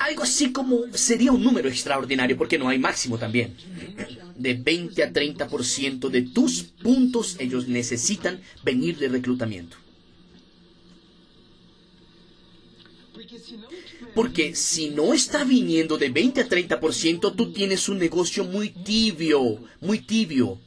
algo 0.00 0.22
así 0.22 0.50
como 0.50 0.80
sería 0.94 1.30
un 1.30 1.44
número 1.44 1.68
extraordinario 1.68 2.36
porque 2.36 2.58
no 2.58 2.68
hay 2.68 2.78
máximo 2.78 3.18
también. 3.18 3.54
De 4.36 4.54
20 4.54 5.02
a 5.02 5.12
30% 5.12 6.08
de 6.08 6.22
tus 6.22 6.62
puntos 6.62 7.36
ellos 7.38 7.68
necesitan 7.68 8.40
venir 8.64 8.98
de 8.98 9.08
reclutamiento. 9.08 9.76
Porque 14.14 14.54
si 14.54 14.90
no 14.90 15.12
está 15.12 15.44
viniendo 15.44 15.98
de 15.98 16.08
20 16.08 16.40
a 16.40 16.48
30%, 16.48 17.36
tú 17.36 17.52
tienes 17.52 17.88
un 17.88 17.98
negocio 17.98 18.44
muy 18.44 18.70
tibio, 18.70 19.62
muy 19.80 20.00
tibio. 20.00 20.58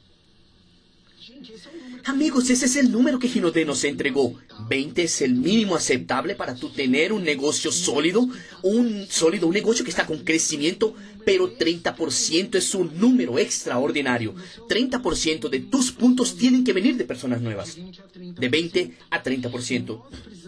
Amigos, 2.06 2.50
ese 2.50 2.66
es 2.66 2.76
el 2.76 2.92
número 2.92 3.18
que 3.18 3.30
Ginode 3.30 3.64
nos 3.64 3.84
entregó. 3.86 4.38
20 4.68 5.04
es 5.04 5.22
el 5.22 5.36
mínimo 5.36 5.76
aceptable 5.76 6.36
para 6.36 6.54
tú 6.54 6.70
tener 6.70 7.14
un 7.14 7.24
negocio 7.24 7.72
sólido, 7.72 8.28
un 8.62 9.06
sólido, 9.10 9.48
un 9.48 9.54
negocio 9.54 9.86
que 9.86 9.92
está 9.92 10.06
con 10.06 10.20
crecimiento, 10.20 10.96
pero 11.24 11.58
30% 11.58 12.56
es 12.56 12.76
un 12.76 13.00
número 13.00 13.40
extraordinario. 13.40 14.36
30% 14.68 15.50
de 15.50 15.60
tus 15.62 15.92
puntos 15.92 16.36
tienen 16.36 16.66
que 16.66 16.74
venir 16.74 16.98
de 16.98 17.06
personas 17.06 17.42
nuevas. 17.42 17.78
De 18.16 18.50
20 18.50 18.98
a 19.10 19.24
30%. 19.24 20.02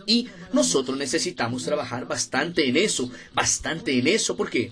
Y 0.07 0.27
nosotros 0.51 0.97
necesitamos 0.97 1.63
trabajar 1.63 2.05
bastante 2.05 2.67
en 2.67 2.75
eso, 2.75 3.09
bastante 3.33 3.97
en 3.97 4.07
eso, 4.07 4.35
¿por 4.35 4.49
qué? 4.49 4.71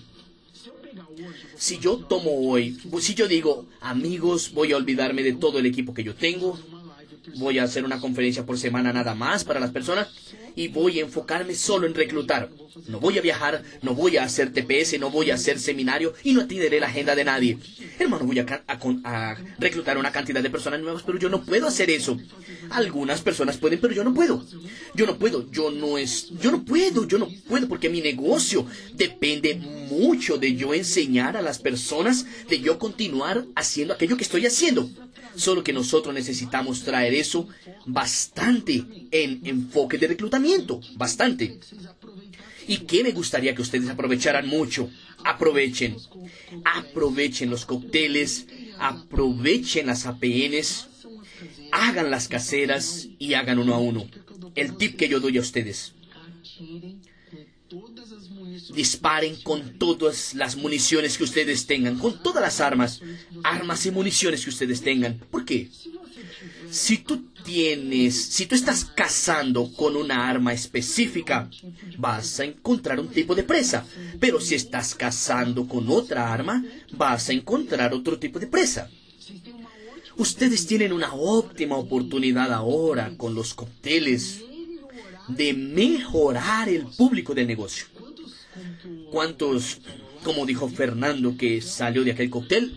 Si 1.56 1.78
yo 1.78 1.96
tomo 1.96 2.30
hoy, 2.48 2.76
si 3.00 3.14
yo 3.14 3.26
digo, 3.26 3.66
amigos, 3.80 4.52
voy 4.52 4.72
a 4.72 4.76
olvidarme 4.76 5.22
de 5.22 5.32
todo 5.32 5.58
el 5.58 5.66
equipo 5.66 5.94
que 5.94 6.04
yo 6.04 6.14
tengo, 6.14 6.58
voy 7.36 7.58
a 7.58 7.64
hacer 7.64 7.84
una 7.84 8.00
conferencia 8.00 8.44
por 8.44 8.58
semana 8.58 8.92
nada 8.92 9.14
más 9.14 9.44
para 9.44 9.60
las 9.60 9.70
personas 9.70 10.08
y 10.56 10.68
voy 10.68 10.98
a 10.98 11.02
enfocarme 11.02 11.54
solo 11.54 11.86
en 11.86 11.94
reclutar. 11.94 12.50
No 12.88 13.00
voy 13.00 13.18
a 13.18 13.22
viajar, 13.22 13.62
no 13.82 13.94
voy 13.94 14.16
a 14.16 14.24
hacer 14.24 14.52
TPS, 14.52 14.98
no 14.98 15.10
voy 15.10 15.30
a 15.30 15.34
hacer 15.34 15.58
seminario 15.58 16.14
y 16.22 16.32
no 16.32 16.42
atenderé 16.42 16.80
la 16.80 16.86
agenda 16.86 17.14
de 17.14 17.24
nadie. 17.24 17.58
Hermano, 17.98 18.24
voy 18.24 18.38
a, 18.38 18.64
a, 19.04 19.36
reclutar 19.58 19.98
una 19.98 20.12
cantidad 20.12 20.42
de 20.42 20.50
personas 20.50 20.80
nuevas, 20.80 21.02
pero 21.02 21.18
yo 21.18 21.28
no 21.28 21.44
puedo 21.44 21.66
hacer 21.66 21.90
eso. 21.90 22.18
Algunas 22.70 23.20
personas 23.20 23.56
pueden, 23.58 23.80
pero 23.80 23.94
yo 23.94 24.04
no 24.04 24.14
puedo. 24.14 24.44
Yo 24.94 25.06
no 25.06 25.16
puedo, 25.18 25.50
yo 25.50 25.70
no 25.70 25.98
es, 25.98 26.30
yo 26.40 26.50
no 26.50 26.64
puedo, 26.64 27.06
yo 27.06 27.18
no 27.18 27.28
puedo 27.48 27.68
porque 27.68 27.88
mi 27.88 28.00
negocio 28.00 28.66
depende 28.94 29.54
mucho 29.54 30.38
de 30.38 30.54
yo 30.54 30.74
enseñar 30.74 31.36
a 31.36 31.42
las 31.42 31.58
personas, 31.58 32.26
de 32.48 32.60
yo 32.60 32.78
continuar 32.78 33.44
haciendo 33.54 33.94
aquello 33.94 34.16
que 34.16 34.24
estoy 34.24 34.46
haciendo. 34.46 34.88
Solo 35.36 35.64
que 35.64 35.72
nosotros 35.72 36.14
necesitamos 36.14 36.82
traer 36.82 37.14
eso 37.14 37.48
bastante 37.86 38.84
en 39.10 39.40
enfoque 39.44 39.98
de 39.98 40.08
reclutamiento, 40.08 40.80
bastante. 40.96 41.58
¿Y 42.66 42.78
qué 42.78 43.02
me 43.02 43.12
gustaría 43.12 43.54
que 43.54 43.62
ustedes 43.62 43.88
aprovecharan 43.88 44.48
mucho? 44.48 44.90
Aprovechen, 45.24 45.96
aprovechen 46.64 47.50
los 47.50 47.66
cócteles, 47.66 48.46
aprovechen 48.78 49.86
las 49.86 50.06
APNs, 50.06 50.88
hagan 51.72 52.10
las 52.10 52.28
caseras 52.28 53.08
y 53.18 53.34
hagan 53.34 53.58
uno 53.58 53.74
a 53.74 53.78
uno. 53.78 54.06
El 54.54 54.76
tip 54.76 54.96
que 54.96 55.08
yo 55.08 55.20
doy 55.20 55.38
a 55.38 55.40
ustedes. 55.40 55.92
Disparen 58.74 59.36
con 59.42 59.78
todas 59.78 60.34
las 60.34 60.56
municiones 60.56 61.18
que 61.18 61.24
ustedes 61.24 61.66
tengan, 61.66 61.98
con 61.98 62.22
todas 62.22 62.42
las 62.42 62.60
armas, 62.60 63.00
armas 63.42 63.84
y 63.86 63.90
municiones 63.90 64.44
que 64.44 64.50
ustedes 64.50 64.80
tengan. 64.80 65.18
¿Por 65.30 65.44
qué? 65.44 65.68
Si 66.70 66.98
tú 66.98 67.24
tienes, 67.44 68.14
si 68.16 68.46
tú 68.46 68.54
estás 68.54 68.84
cazando 68.84 69.72
con 69.72 69.96
una 69.96 70.28
arma 70.28 70.52
específica, 70.52 71.48
vas 71.98 72.40
a 72.40 72.44
encontrar 72.44 72.98
un 72.98 73.08
tipo 73.08 73.34
de 73.34 73.44
presa. 73.44 73.86
Pero 74.18 74.40
si 74.40 74.54
estás 74.54 74.94
cazando 74.94 75.68
con 75.68 75.88
otra 75.88 76.32
arma, 76.32 76.64
vas 76.92 77.28
a 77.28 77.32
encontrar 77.32 77.92
otro 77.94 78.18
tipo 78.18 78.38
de 78.38 78.46
presa. 78.46 78.90
Ustedes 80.16 80.66
tienen 80.66 80.92
una 80.92 81.12
óptima 81.12 81.76
oportunidad 81.76 82.52
ahora 82.52 83.12
con 83.16 83.34
los 83.34 83.52
cócteles 83.52 84.42
de 85.28 85.54
mejorar 85.54 86.68
el 86.68 86.86
público 86.86 87.34
del 87.34 87.46
negocio. 87.46 87.86
¿Cuántos, 89.10 89.78
como 90.22 90.46
dijo 90.46 90.68
Fernando, 90.68 91.36
que 91.36 91.60
salió 91.60 92.04
de 92.04 92.12
aquel 92.12 92.30
cóctel? 92.30 92.72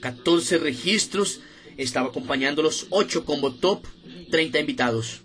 14 0.00 0.58
registros, 0.58 1.40
estaba 1.76 2.08
acompañando 2.08 2.62
los 2.62 2.86
8 2.90 3.24
combo 3.24 3.54
top, 3.54 3.84
30 4.30 4.60
invitados. 4.60 5.20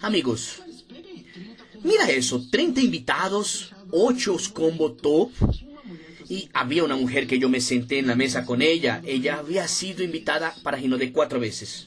Amigos, 0.00 0.62
mira 1.82 2.08
eso, 2.10 2.44
30 2.50 2.80
invitados, 2.80 3.72
8 3.90 4.36
combo 4.52 4.92
top. 4.92 5.30
Y 6.28 6.48
había 6.52 6.82
una 6.82 6.96
mujer 6.96 7.28
que 7.28 7.38
yo 7.38 7.48
me 7.48 7.60
senté 7.60 8.00
en 8.00 8.08
la 8.08 8.16
mesa 8.16 8.44
con 8.44 8.60
ella. 8.60 9.00
Ella 9.06 9.38
había 9.38 9.68
sido 9.68 10.02
invitada 10.02 10.56
para 10.64 10.76
de 10.76 11.12
cuatro 11.12 11.38
veces. 11.38 11.86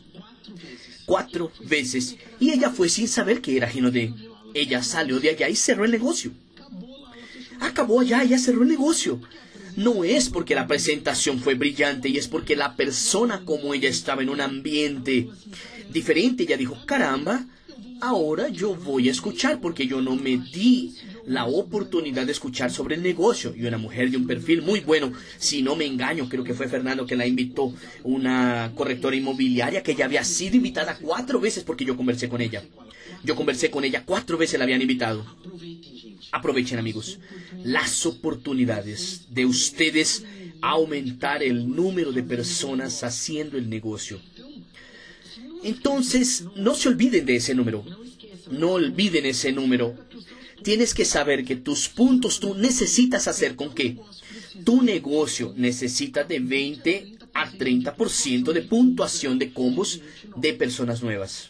Cuatro 1.10 1.52
veces. 1.62 2.16
Y 2.40 2.52
ella 2.52 2.70
fue 2.70 2.88
sin 2.88 3.08
saber 3.08 3.42
que 3.42 3.58
era 3.58 3.68
de 3.68 4.14
Ella 4.54 4.84
salió 4.84 5.20
de 5.20 5.30
allá 5.32 5.50
y 5.50 5.56
cerró 5.56 5.86
el 5.86 5.92
negocio 5.92 6.32
acabó 7.60 8.02
allá, 8.02 8.24
ya 8.24 8.38
cerró 8.38 8.64
el 8.64 8.70
negocio. 8.70 9.20
No 9.76 10.04
es 10.04 10.30
porque 10.30 10.56
la 10.56 10.68
presentación 10.68 11.40
fue 11.40 11.54
brillante 11.54 12.10
y 12.10 12.18
es 12.18 12.28
porque 12.28 12.56
la 12.56 12.76
persona 12.76 13.44
como 13.46 13.74
ella 13.74 13.90
estaba 13.90 14.22
en 14.22 14.30
un 14.30 14.42
ambiente 14.42 15.30
diferente, 15.92 16.44
ella 16.44 16.58
dijo, 16.58 16.78
caramba, 16.86 17.46
ahora 18.02 18.50
yo 18.50 18.76
voy 18.76 19.08
a 19.08 19.12
escuchar 19.12 19.62
porque 19.62 19.88
yo 19.88 20.02
no 20.02 20.16
me 20.16 20.38
di 20.38 20.96
la 21.30 21.46
oportunidad 21.46 22.26
de 22.26 22.32
escuchar 22.32 22.72
sobre 22.72 22.96
el 22.96 23.04
negocio. 23.04 23.54
Y 23.56 23.66
una 23.66 23.78
mujer 23.78 24.10
de 24.10 24.18
un 24.18 24.26
perfil 24.26 24.64
muy 24.64 24.80
bueno, 24.80 25.14
si 25.38 25.62
no 25.62 25.76
me 25.76 25.86
engaño, 25.86 26.28
creo 26.28 26.44
que 26.44 26.56
fue 26.56 26.68
Fernando 26.68 27.06
que 27.06 27.16
la 27.16 27.28
invitó, 27.28 27.74
una 28.04 28.72
correctora 28.76 29.16
inmobiliaria 29.16 29.84
que 29.84 29.96
ya 29.96 30.06
había 30.06 30.24
sido 30.24 30.56
invitada 30.56 30.98
cuatro 31.00 31.40
veces 31.40 31.64
porque 31.64 31.86
yo 31.86 31.96
conversé 31.96 32.28
con 32.28 32.42
ella. 32.42 32.64
Yo 33.24 33.36
conversé 33.36 33.70
con 33.70 33.84
ella 33.84 34.04
cuatro 34.06 34.38
veces, 34.38 34.58
la 34.58 34.64
habían 34.64 34.82
invitado. 34.82 35.24
Aprovechen 36.32 36.80
amigos 36.80 37.20
las 37.64 38.06
oportunidades 38.06 39.26
de 39.30 39.46
ustedes 39.46 40.24
aumentar 40.62 41.44
el 41.44 41.70
número 41.70 42.12
de 42.12 42.24
personas 42.24 43.04
haciendo 43.04 43.58
el 43.58 43.70
negocio. 43.70 44.20
Entonces, 45.64 46.46
no 46.56 46.74
se 46.74 46.90
olviden 46.90 47.26
de 47.26 47.36
ese 47.36 47.54
número. 47.54 47.86
No 48.50 48.72
olviden 48.72 49.26
ese 49.26 49.52
número. 49.52 49.96
Tienes 50.64 50.94
que 50.94 51.06
saber 51.06 51.46
que 51.46 51.56
tus 51.56 51.90
puntos 51.90 52.40
tú 52.40 52.56
necesitas 52.56 53.28
hacer 53.28 53.56
con 53.56 53.74
que 53.74 53.98
tu 54.64 54.82
negocio 54.82 55.54
necesita 55.56 56.24
de 56.24 56.40
20 56.40 57.18
a 57.34 57.52
30% 57.52 58.52
de 58.52 58.62
puntuación 58.62 59.40
de 59.40 59.54
combos 59.54 60.02
de 60.36 60.54
personas 60.54 61.02
nuevas. 61.02 61.50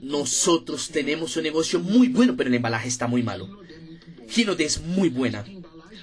Nosotros 0.00 0.88
tenemos 0.88 1.36
un 1.36 1.42
negocio 1.42 1.80
muy 1.80 2.08
bueno, 2.08 2.36
pero 2.36 2.48
el 2.48 2.54
embalaje 2.54 2.88
está 2.88 3.06
muy 3.06 3.22
malo. 3.22 3.60
Ginode 4.28 4.64
es 4.64 4.80
muy 4.80 5.08
buena. 5.08 5.44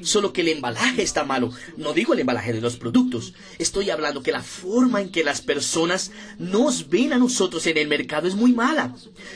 Solo 0.03 0.33
que 0.33 0.41
el 0.41 0.49
embalaje 0.49 1.01
está 1.01 1.23
malo. 1.23 1.51
No 1.77 1.93
digo 1.93 2.13
el 2.13 2.19
embalaje 2.19 2.53
de 2.53 2.61
los 2.61 2.77
productos. 2.77 3.33
Estoy 3.59 3.89
hablando 3.89 4.23
que 4.23 4.31
la 4.31 4.43
forma 4.43 5.01
en 5.01 5.09
que 5.09 5.23
las 5.23 5.41
personas 5.41 6.11
nos 6.39 6.89
ven 6.89 7.13
a 7.13 7.17
nosotros 7.17 7.65
en 7.67 7.77
el 7.77 7.87
mercado 7.87 8.27
es 8.27 8.35
muy 8.35 8.53
mala. 8.53 8.95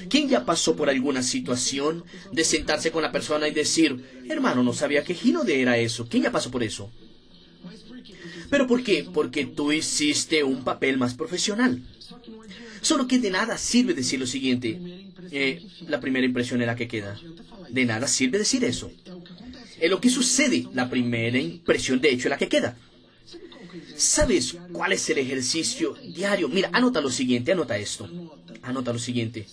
¿Quién 0.10 0.30
ya 0.30 0.46
pasó 0.46 0.76
por 0.76 0.90
alguna 0.90 1.24
situación 1.24 2.04
de 2.32 2.44
sentarse 2.44 2.92
con 2.92 3.04
la 3.04 3.12
persona 3.12 3.48
y 3.48 3.52
decir, 3.52 4.24
hermano, 4.30 4.64
no 4.64 4.74
sabía 4.74 5.04
que 5.04 5.14
Gino 5.14 5.44
de 5.44 5.62
era 5.62 5.78
eso? 5.78 6.08
¿Quién 6.08 6.24
ya 6.24 6.32
pasó 6.32 6.52
por 6.52 6.64
eso? 6.64 6.92
¿Pero 8.50 8.68
por 8.68 8.84
qué? 8.84 9.06
Porque 9.12 9.46
tú 9.46 9.72
hiciste 9.72 10.44
un 10.44 10.64
papel 10.64 10.98
más 10.98 11.14
profesional. 11.14 11.82
Solo 12.82 13.08
que 13.08 13.20
de 13.20 13.32
nada 13.32 13.58
sirve 13.58 13.94
decir 13.94 14.20
lo 14.20 14.28
siguiente. 14.28 14.80
Eh, 15.32 15.66
la 15.88 16.00
primera 16.00 16.26
impresión 16.26 16.62
es 16.62 16.68
la 16.68 16.76
que 16.76 16.88
queda. 16.88 17.20
De 17.70 17.86
nada 17.86 18.08
sirve 18.08 18.38
decir 18.38 18.64
eso. 18.64 18.92
Es 19.80 19.90
lo 19.90 20.00
que 20.00 20.10
sucede. 20.10 20.68
La 20.74 20.90
primera 20.90 21.40
impresión, 21.40 22.00
de 22.00 22.10
hecho, 22.10 22.28
es 22.28 22.32
la 22.32 22.38
que 22.38 22.50
queda. 22.50 22.78
¿Sabes 23.96 24.56
cuál 24.72 24.94
es 24.94 25.10
el 25.10 25.18
ejercicio 25.18 25.96
diario? 26.04 26.48
Mira, 26.48 26.70
anota 26.74 27.02
lo 27.02 27.10
siguiente, 27.10 27.52
anota 27.52 27.78
esto. 27.78 28.10
Anota 28.62 28.94
lo 28.94 29.00
siguiente. 29.00 29.46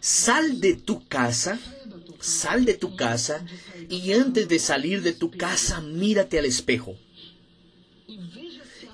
Sal 0.00 0.60
de 0.60 0.74
tu 0.74 1.06
casa, 1.06 1.58
sal 2.20 2.64
de 2.64 2.74
tu 2.74 2.96
casa 2.96 3.44
y 3.88 4.12
antes 4.12 4.48
de 4.48 4.58
salir 4.58 5.02
de 5.02 5.12
tu 5.12 5.30
casa, 5.30 5.80
mírate 5.80 6.38
al 6.38 6.44
espejo 6.44 6.96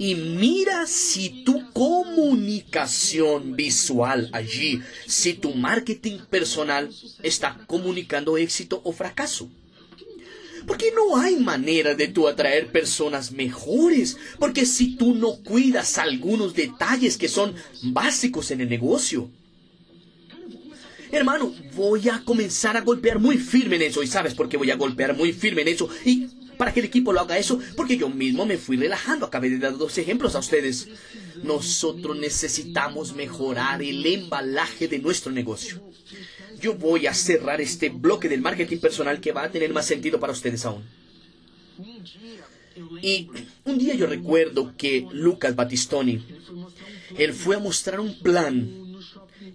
y 0.00 0.14
mira 0.14 0.86
si 0.86 1.44
tu 1.44 1.70
comunicación 1.72 3.54
visual 3.54 4.30
allí, 4.32 4.80
si 5.06 5.34
tu 5.34 5.52
marketing 5.52 6.20
personal 6.30 6.88
está 7.22 7.58
comunicando 7.66 8.38
éxito 8.38 8.80
o 8.82 8.92
fracaso. 8.92 9.50
Porque 10.66 10.92
no 10.94 11.16
hay 11.16 11.36
manera 11.36 11.94
de 11.94 12.08
tú 12.08 12.28
atraer 12.28 12.70
personas 12.72 13.32
mejores. 13.32 14.16
Porque 14.38 14.66
si 14.66 14.96
tú 14.96 15.14
no 15.14 15.36
cuidas 15.42 15.98
algunos 15.98 16.54
detalles 16.54 17.16
que 17.16 17.28
son 17.28 17.54
básicos 17.82 18.50
en 18.50 18.60
el 18.60 18.68
negocio. 18.68 19.30
Hermano, 21.12 21.52
voy 21.74 22.08
a 22.08 22.22
comenzar 22.24 22.76
a 22.76 22.82
golpear 22.82 23.18
muy 23.18 23.36
firme 23.36 23.76
en 23.76 23.82
eso. 23.82 24.02
¿Y 24.02 24.06
sabes 24.06 24.34
por 24.34 24.48
qué 24.48 24.56
voy 24.56 24.70
a 24.70 24.76
golpear 24.76 25.16
muy 25.16 25.32
firme 25.32 25.62
en 25.62 25.68
eso? 25.68 25.88
Y 26.04 26.28
para 26.56 26.74
que 26.74 26.80
el 26.80 26.86
equipo 26.86 27.12
lo 27.12 27.20
haga 27.20 27.38
eso, 27.38 27.58
porque 27.74 27.96
yo 27.96 28.10
mismo 28.10 28.44
me 28.44 28.58
fui 28.58 28.76
relajando. 28.76 29.24
Acabé 29.24 29.48
de 29.48 29.58
dar 29.58 29.78
dos 29.78 29.96
ejemplos 29.96 30.34
a 30.34 30.40
ustedes. 30.40 30.88
Nosotros 31.42 32.18
necesitamos 32.18 33.14
mejorar 33.14 33.82
el 33.82 34.04
embalaje 34.04 34.86
de 34.86 34.98
nuestro 34.98 35.32
negocio. 35.32 35.82
Yo 36.60 36.74
voy 36.74 37.06
a 37.06 37.14
cerrar 37.14 37.60
este 37.60 37.88
bloque 37.88 38.28
del 38.28 38.40
marketing 38.40 38.78
personal 38.78 39.20
que 39.20 39.32
va 39.32 39.44
a 39.44 39.50
tener 39.50 39.72
más 39.72 39.86
sentido 39.86 40.20
para 40.20 40.32
ustedes 40.32 40.64
aún. 40.64 40.84
Y 43.02 43.28
un 43.64 43.78
día 43.78 43.94
yo 43.94 44.06
recuerdo 44.06 44.74
que 44.76 45.06
Lucas 45.12 45.56
Battistoni, 45.56 46.22
él 47.16 47.32
fue 47.32 47.56
a 47.56 47.58
mostrar 47.58 48.00
un 48.00 48.18
plan 48.20 48.90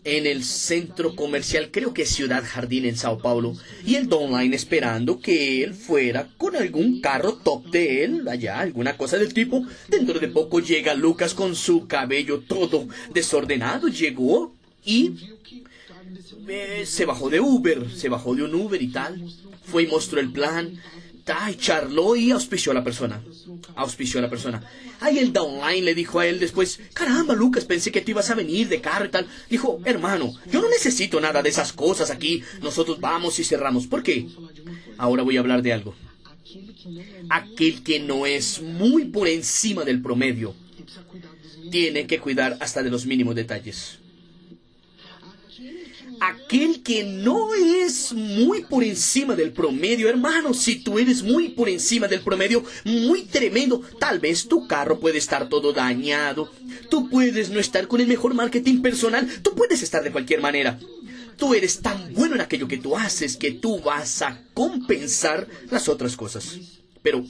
en 0.04 0.28
el 0.28 0.44
centro 0.44 1.16
comercial, 1.16 1.70
creo 1.72 1.94
que 1.94 2.06
Ciudad 2.06 2.44
Jardín 2.46 2.86
en 2.86 2.98
Sao 2.98 3.18
Paulo, 3.18 3.56
y 3.86 3.96
el 3.96 4.08
Donline 4.08 4.56
esperando 4.56 5.20
que 5.20 5.64
él 5.64 5.74
fuera 5.74 6.30
con 6.38 6.56
algún 6.56 7.02
carro 7.02 7.34
top 7.36 7.66
de 7.68 8.04
él, 8.04 8.28
allá, 8.28 8.60
alguna 8.60 8.98
cosa 8.98 9.18
del 9.18 9.34
tipo. 9.34 9.66
Dentro 9.88 10.20
de 10.20 10.28
poco 10.28 10.60
llega 10.60 10.94
Lucas 10.94 11.34
con 11.34 11.56
su 11.56 11.88
cabello 11.88 12.42
todo 12.48 12.88
desordenado, 13.14 13.88
llegó 13.88 14.54
y 14.86 15.14
se 16.86 17.06
bajó 17.06 17.30
de 17.30 17.40
Uber, 17.40 17.90
se 17.92 18.10
bajó 18.10 18.36
de 18.36 18.44
un 18.44 18.56
Uber 18.56 18.82
y 18.82 18.88
tal, 18.88 19.22
fue 19.64 19.84
y 19.84 19.88
mostró 19.88 20.20
el 20.20 20.32
plan, 20.32 20.80
Ay, 21.28 21.56
charló 21.56 22.16
y 22.16 22.32
auspició 22.32 22.72
a 22.72 22.76
la 22.76 22.84
persona. 22.84 23.24
Auspició 23.76 24.20
a 24.20 24.24
la 24.24 24.30
persona. 24.30 24.64
Ay, 25.00 25.18
el 25.18 25.34
downline 25.34 25.84
le 25.84 25.96
dijo 25.96 26.20
a 26.20 26.28
él 26.28 26.40
después, 26.40 26.80
caramba, 26.94 27.34
Lucas, 27.34 27.66
pensé 27.66 27.92
que 27.92 28.02
tú 28.02 28.12
ibas 28.12 28.30
a 28.30 28.36
venir 28.36 28.68
de 28.68 28.80
carro 28.80 29.06
y 29.06 29.10
tal. 29.10 29.28
Dijo, 29.50 29.80
hermano, 29.86 30.34
yo 30.52 30.62
no 30.62 30.70
necesito 30.70 31.20
nada 31.20 31.42
de 31.42 31.50
esas 31.50 31.74
cosas 31.74 32.12
aquí. 32.12 32.44
Nosotros 32.62 33.00
vamos 33.00 33.40
y 33.40 33.44
cerramos. 33.44 33.88
¿Por 33.88 34.04
qué? 34.04 34.28
Ahora 34.98 35.24
voy 35.24 35.38
a 35.38 35.40
hablar 35.40 35.64
de 35.64 35.74
algo. 35.74 35.96
Aquel 37.30 37.82
que 37.82 38.00
no 38.00 38.28
es 38.28 38.62
muy 38.62 39.06
por 39.06 39.28
encima 39.28 39.84
del 39.84 40.02
promedio 40.02 40.54
tiene 41.72 42.06
que 42.06 42.20
cuidar 42.20 42.58
hasta 42.62 42.84
de 42.84 42.92
los 42.92 43.08
mínimos 43.08 43.34
detalles 43.34 43.98
aquel 46.20 46.82
que 46.84 47.04
no 47.04 47.54
es 47.54 48.14
muy 48.14 48.64
por 48.64 48.84
encima 48.84 49.36
del 49.36 49.52
promedio, 49.52 50.10
hermano, 50.10 50.54
si 50.54 50.78
tú 50.78 51.00
eres 51.00 51.24
muy 51.24 51.50
por 51.50 51.70
encima 51.70 52.08
del 52.08 52.22
promedio, 52.22 52.64
muy 52.84 53.24
tremendo, 53.24 53.82
tal 54.00 54.20
vez 54.20 54.48
tu 54.48 54.68
carro 54.68 55.00
puede 55.00 55.18
estar 55.18 55.50
todo 55.50 55.74
dañado, 55.74 56.52
tú 56.90 57.10
puedes 57.10 57.50
no 57.50 57.60
estar 57.60 57.88
con 57.88 58.02
el 58.02 58.08
mejor 58.08 58.34
marketing 58.34 58.82
personal, 58.82 59.28
tú 59.42 59.54
puedes 59.56 59.82
estar 59.84 60.04
de 60.04 60.12
cualquier 60.12 60.42
manera. 60.42 60.80
Tú 61.38 61.54
eres 61.54 61.82
tan 61.82 62.14
bueno 62.14 62.36
en 62.36 62.42
aquello 62.42 62.68
que 62.68 62.78
tú 62.78 62.96
haces 62.96 63.36
que 63.36 63.52
tú 63.52 63.82
vas 63.82 64.22
a 64.22 64.42
compensar 64.54 65.48
las 65.70 65.90
otras 65.90 66.16
cosas. 66.16 66.58
Pero 67.04 67.26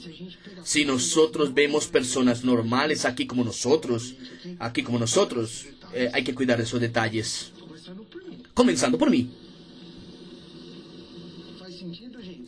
si 0.62 0.84
nosotros 0.84 1.52
vemos 1.52 1.88
personas 1.88 2.44
normales 2.44 3.04
aquí 3.04 3.26
como 3.26 3.44
nosotros, 3.44 4.14
aquí 4.60 4.82
como 4.82 4.98
nosotros, 4.98 5.66
eh, 5.92 6.08
hay 6.14 6.22
que 6.22 6.34
cuidar 6.34 6.60
esos 6.60 6.80
detalles 6.80 7.52
comenzando 8.56 8.96
por 8.96 9.10
mí. 9.10 9.28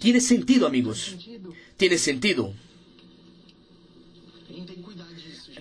Tiene 0.01 0.21
sentido, 0.21 0.67
amigos. 0.67 1.15
Tiene 1.77 1.99
sentido. 1.99 2.55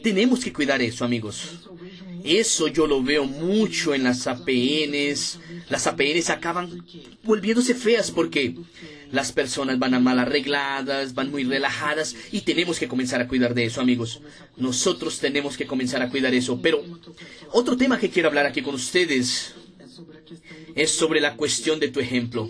Tenemos 0.01 0.39
que 0.39 0.53
cuidar 0.53 0.81
eso, 0.81 1.03
amigos. 1.03 1.59
Eso 2.23 2.69
yo 2.69 2.87
lo 2.87 3.03
veo 3.03 3.25
mucho 3.25 3.93
en 3.93 4.05
las 4.05 4.25
APNs. 4.25 5.39
Las 5.69 5.85
APNs 5.85 6.29
acaban 6.29 6.85
volviéndose 7.23 7.75
feas 7.75 8.09
porque 8.09 8.55
las 9.11 9.33
personas 9.33 9.77
van 9.79 10.01
mal 10.01 10.17
arregladas, 10.17 11.13
van 11.13 11.29
muy 11.29 11.43
relajadas 11.43 12.15
y 12.31 12.41
tenemos 12.41 12.79
que 12.79 12.87
comenzar 12.87 13.19
a 13.19 13.27
cuidar 13.27 13.53
de 13.53 13.65
eso, 13.65 13.81
amigos. 13.81 14.21
Nosotros 14.55 15.19
tenemos 15.19 15.57
que 15.57 15.67
comenzar 15.67 16.01
a 16.01 16.09
cuidar 16.09 16.33
eso. 16.33 16.61
Pero 16.61 16.83
otro 17.51 17.75
tema 17.75 17.99
que 17.99 18.09
quiero 18.09 18.29
hablar 18.29 18.45
aquí 18.45 18.61
con 18.61 18.75
ustedes 18.75 19.53
es 20.77 20.91
sobre 20.91 21.19
la 21.19 21.35
cuestión 21.35 21.79
de 21.79 21.89
tu 21.89 21.99
ejemplo. 21.99 22.49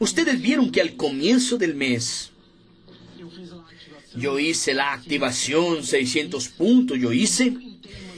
Ustedes 0.00 0.40
vieron 0.42 0.70
que 0.70 0.80
al 0.80 0.96
comienzo 0.96 1.56
del 1.56 1.74
mes 1.74 2.30
yo 4.16 4.38
hice 4.38 4.74
la 4.74 4.92
activación 4.92 5.84
600 5.84 6.48
puntos, 6.48 6.98
yo 6.98 7.12
hice 7.12 7.56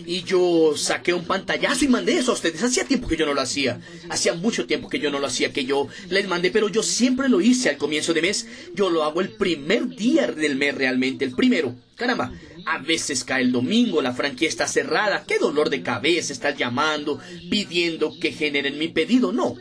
y 0.07 0.23
yo 0.23 0.75
saqué 0.77 1.13
un 1.13 1.25
pantallazo 1.25 1.85
y 1.85 1.89
mandé 1.89 2.17
eso 2.19 2.31
a 2.31 2.35
ustedes. 2.35 2.63
Hacía 2.63 2.85
tiempo 2.85 3.09
que 3.09 3.17
yo 3.17 3.27
no 3.27 3.35
lo 3.35 3.41
hacía. 3.41 3.81
Hacía 4.09 4.35
mucho 4.35 4.67
tiempo 4.67 4.89
que 4.89 5.01
yo 5.01 5.11
no 5.11 5.19
lo 5.19 5.27
hacía, 5.27 5.53
que 5.53 5.65
yo 5.65 5.89
les 6.09 6.29
mandé, 6.29 6.51
pero 6.51 6.69
yo 6.69 6.83
siempre 6.83 7.29
lo 7.29 7.41
hice 7.41 7.69
al 7.69 7.77
comienzo 7.77 8.15
de 8.15 8.23
mes. 8.23 8.47
Yo 8.75 8.89
lo 8.89 9.03
hago 9.03 9.21
el 9.21 9.31
primer 9.31 9.89
día 9.89 10.29
del 10.29 10.57
mes 10.57 10.75
realmente, 10.75 11.25
el 11.25 11.35
primero. 11.35 11.75
Caramba, 11.97 12.33
a 12.67 12.79
veces 12.79 13.25
cae 13.25 13.43
el 13.43 13.53
domingo, 13.53 14.01
la 14.01 14.13
franquicia 14.13 14.49
está 14.49 14.69
cerrada. 14.69 15.25
Qué 15.27 15.39
dolor 15.39 15.71
de 15.71 15.83
cabeza 15.83 16.33
estar 16.33 16.57
llamando, 16.57 17.19
pidiendo 17.51 18.19
que 18.21 18.33
generen 18.33 18.79
mi 18.79 18.89
pedido. 18.89 19.33
No. 19.33 19.57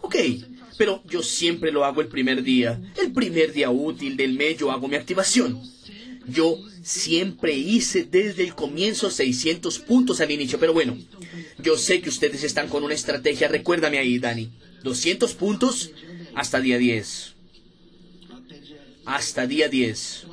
Ok, 0.00 0.16
pero 0.76 1.02
yo 1.08 1.22
siempre 1.22 1.72
lo 1.72 1.84
hago 1.84 2.00
el 2.00 2.08
primer 2.08 2.42
día. 2.42 2.80
El 3.00 3.12
primer 3.12 3.52
día 3.52 3.70
útil 3.70 4.16
del 4.16 4.34
mes 4.34 4.58
yo 4.58 4.70
hago 4.70 4.88
mi 4.88 4.96
activación. 4.96 5.60
Yo 6.26 6.58
siempre 6.82 7.54
hice 7.54 8.04
desde 8.04 8.44
el 8.44 8.54
comienzo 8.54 9.10
600 9.10 9.78
puntos 9.80 10.20
al 10.20 10.30
inicio, 10.30 10.58
pero 10.58 10.72
bueno, 10.72 10.96
yo 11.58 11.76
sé 11.76 12.00
que 12.00 12.08
ustedes 12.08 12.44
están 12.44 12.68
con 12.68 12.84
una 12.84 12.94
estrategia, 12.94 13.48
recuérdame 13.48 13.98
ahí, 13.98 14.18
Dani, 14.18 14.50
200 14.84 15.34
puntos 15.34 15.90
hasta 16.34 16.60
día 16.60 16.78
10. 16.78 17.34
Hasta 19.04 19.46
día 19.46 19.68
10. 19.68 20.26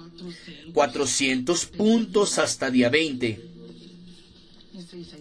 400 0.74 1.66
puntos 1.66 2.38
hasta 2.38 2.70
día 2.70 2.90
20 2.90 3.49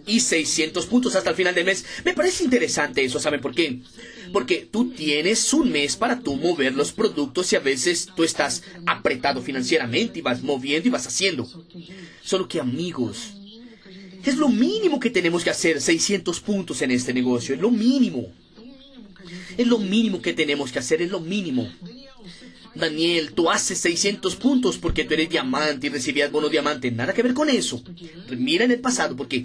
y 0.07 0.21
600 0.21 0.87
puntos 0.87 1.15
hasta 1.15 1.31
el 1.31 1.37
final 1.37 1.55
del 1.55 1.65
mes. 1.65 1.85
Me 2.05 2.15
parece 2.15 2.45
interesante 2.45 3.05
eso, 3.05 3.21
¿saben 3.21 3.41
por 3.41 3.55
qué? 3.55 3.81
Porque 4.33 4.69
tú 4.71 4.91
tienes 4.91 5.53
un 5.53 5.71
mes 5.71 5.97
para 5.97 6.21
tú 6.21 6.37
mover 6.37 6.75
los 6.75 6.93
productos 6.93 7.53
y 7.53 7.57
a 7.57 7.61
veces 7.61 8.09
tú 8.15 8.25
estás 8.25 8.63
apretado 8.87 9.43
financieramente 9.43 10.19
y 10.19 10.23
vas 10.23 10.43
moviendo 10.43 10.89
y 10.89 10.91
vas 10.91 11.07
haciendo. 11.07 11.49
Solo 12.23 12.49
que 12.49 12.61
amigos, 12.61 13.35
es 14.25 14.37
lo 14.37 14.49
mínimo 14.49 15.01
que 15.01 15.11
tenemos 15.11 15.45
que 15.45 15.51
hacer, 15.51 15.81
600 15.81 16.41
puntos 16.41 16.83
en 16.83 16.91
este 16.91 17.15
negocio, 17.15 17.55
es 17.55 17.61
lo 17.61 17.71
mínimo. 17.71 18.33
Es 19.57 19.67
lo 19.67 19.79
mínimo 19.79 20.23
que 20.23 20.33
tenemos 20.33 20.71
que 20.71 20.79
hacer, 20.79 21.03
es 21.03 21.11
lo 21.11 21.21
mínimo. 21.21 21.69
Daniel, 22.75 23.33
tú 23.33 23.51
haces 23.51 23.79
600 23.79 24.37
puntos 24.37 24.79
porque 24.79 25.05
tú 25.05 25.15
eres 25.15 25.29
diamante 25.29 25.87
y 25.87 25.91
recibías 25.91 26.31
bono 26.31 26.49
diamante. 26.49 26.91
Nada 26.91 27.13
que 27.13 27.23
ver 27.23 27.35
con 27.35 27.49
eso. 27.49 27.83
Mira 28.31 28.65
en 28.65 28.71
el 28.71 28.81
pasado, 28.81 29.17
porque 29.17 29.45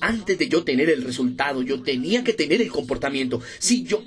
antes 0.00 0.38
de 0.38 0.48
yo 0.48 0.64
tener 0.64 0.88
el 0.90 1.02
resultado, 1.02 1.62
yo 1.62 1.82
tenía 1.82 2.24
que 2.24 2.32
tener 2.32 2.60
el 2.60 2.70
comportamiento. 2.70 3.40
Si 3.58 3.82
yo, 3.82 4.02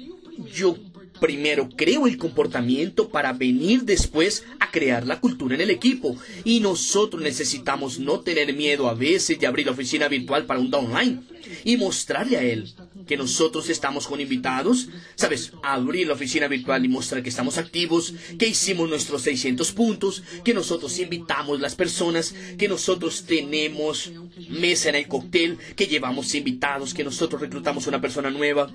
yo 0.54 0.78
primero 1.20 1.70
creo 1.76 2.08
el 2.08 2.18
comportamiento 2.18 3.10
para 3.10 3.34
venir 3.34 3.84
después 3.84 4.44
a 4.60 4.72
crear 4.72 5.06
la 5.06 5.20
cultura 5.20 5.56
en 5.56 5.62
el 5.62 5.70
equipo. 5.70 6.16
Y 6.44 6.60
nosotros 6.60 7.22
necesitamos 7.22 8.00
no 8.00 8.20
tener 8.22 8.54
miedo 8.56 8.88
a 8.88 8.94
veces 8.94 9.40
de 9.40 9.48
abrir 9.48 9.66
la 9.66 9.72
oficina 9.72 10.08
virtual 10.08 10.46
para 10.46 10.60
un 10.60 10.70
downline 10.70 11.24
y 11.64 11.78
mostrarle 11.78 12.38
a 12.38 12.44
él 12.44 12.74
que 13.08 13.18
nosotros 13.18 13.70
estamos 13.70 14.08
con 14.08 14.22
invitados, 14.22 14.88
¿sabes? 15.16 15.52
Abrir 15.62 16.08
la 16.08 16.14
oficina 16.14 16.48
virtual 16.48 16.86
y 16.86 16.88
mostrar 16.88 17.22
que 17.22 17.30
estamos 17.30 17.58
activos, 17.58 18.14
que 18.40 18.48
hicimos 18.48 18.90
nuestros 18.90 19.24
600 19.24 19.72
puntos, 19.74 20.24
que 20.44 20.54
nosotros 20.54 20.98
invitamos 21.00 21.60
las 21.60 21.76
personas, 21.76 22.34
que 22.58 22.68
nosotros 22.68 23.26
tenemos 23.26 24.12
mesa 24.50 24.90
en 24.90 24.96
el 24.96 25.08
cóctel, 25.08 25.58
que 25.76 25.88
llevamos 25.88 26.34
invitados, 26.36 26.94
que 26.94 27.04
nosotros 27.04 27.42
reclutamos 27.42 27.88
una 27.88 28.02
persona 28.02 28.30
nueva. 28.30 28.72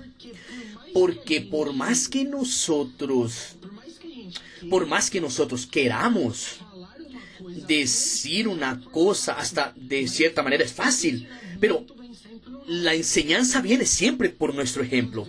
Porque 0.93 1.41
por 1.41 1.73
más 1.73 2.07
que 2.07 2.23
nosotros, 2.23 3.55
por 4.69 4.87
más 4.87 5.09
que 5.09 5.21
nosotros 5.21 5.65
queramos 5.65 6.59
decir 7.67 8.47
una 8.47 8.81
cosa, 8.81 9.33
hasta 9.33 9.73
de 9.75 10.07
cierta 10.07 10.43
manera 10.43 10.63
es 10.63 10.73
fácil, 10.73 11.27
pero 11.59 11.85
la 12.67 12.93
enseñanza 12.93 13.61
viene 13.61 13.85
siempre 13.85 14.29
por 14.29 14.53
nuestro 14.53 14.83
ejemplo. 14.83 15.27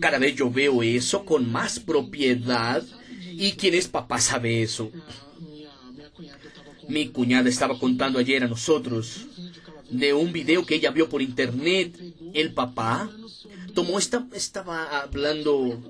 Cada 0.00 0.18
vez 0.18 0.36
yo 0.36 0.50
veo 0.50 0.82
eso 0.82 1.24
con 1.24 1.50
más 1.50 1.80
propiedad 1.80 2.84
y 3.32 3.52
quien 3.52 3.74
es 3.74 3.88
papá 3.88 4.20
sabe 4.20 4.62
eso. 4.62 4.90
Mi 6.88 7.08
cuñada 7.08 7.48
estaba 7.48 7.78
contando 7.78 8.18
ayer 8.18 8.44
a 8.44 8.48
nosotros 8.48 9.26
de 9.90 10.14
un 10.14 10.32
video 10.32 10.64
que 10.64 10.76
ella 10.76 10.90
vio 10.90 11.08
por 11.08 11.20
internet. 11.20 11.94
El 12.32 12.52
papá 12.52 13.10
tomó 13.78 14.00
esta, 14.00 14.26
estaba 14.34 15.02
hablando 15.02 15.80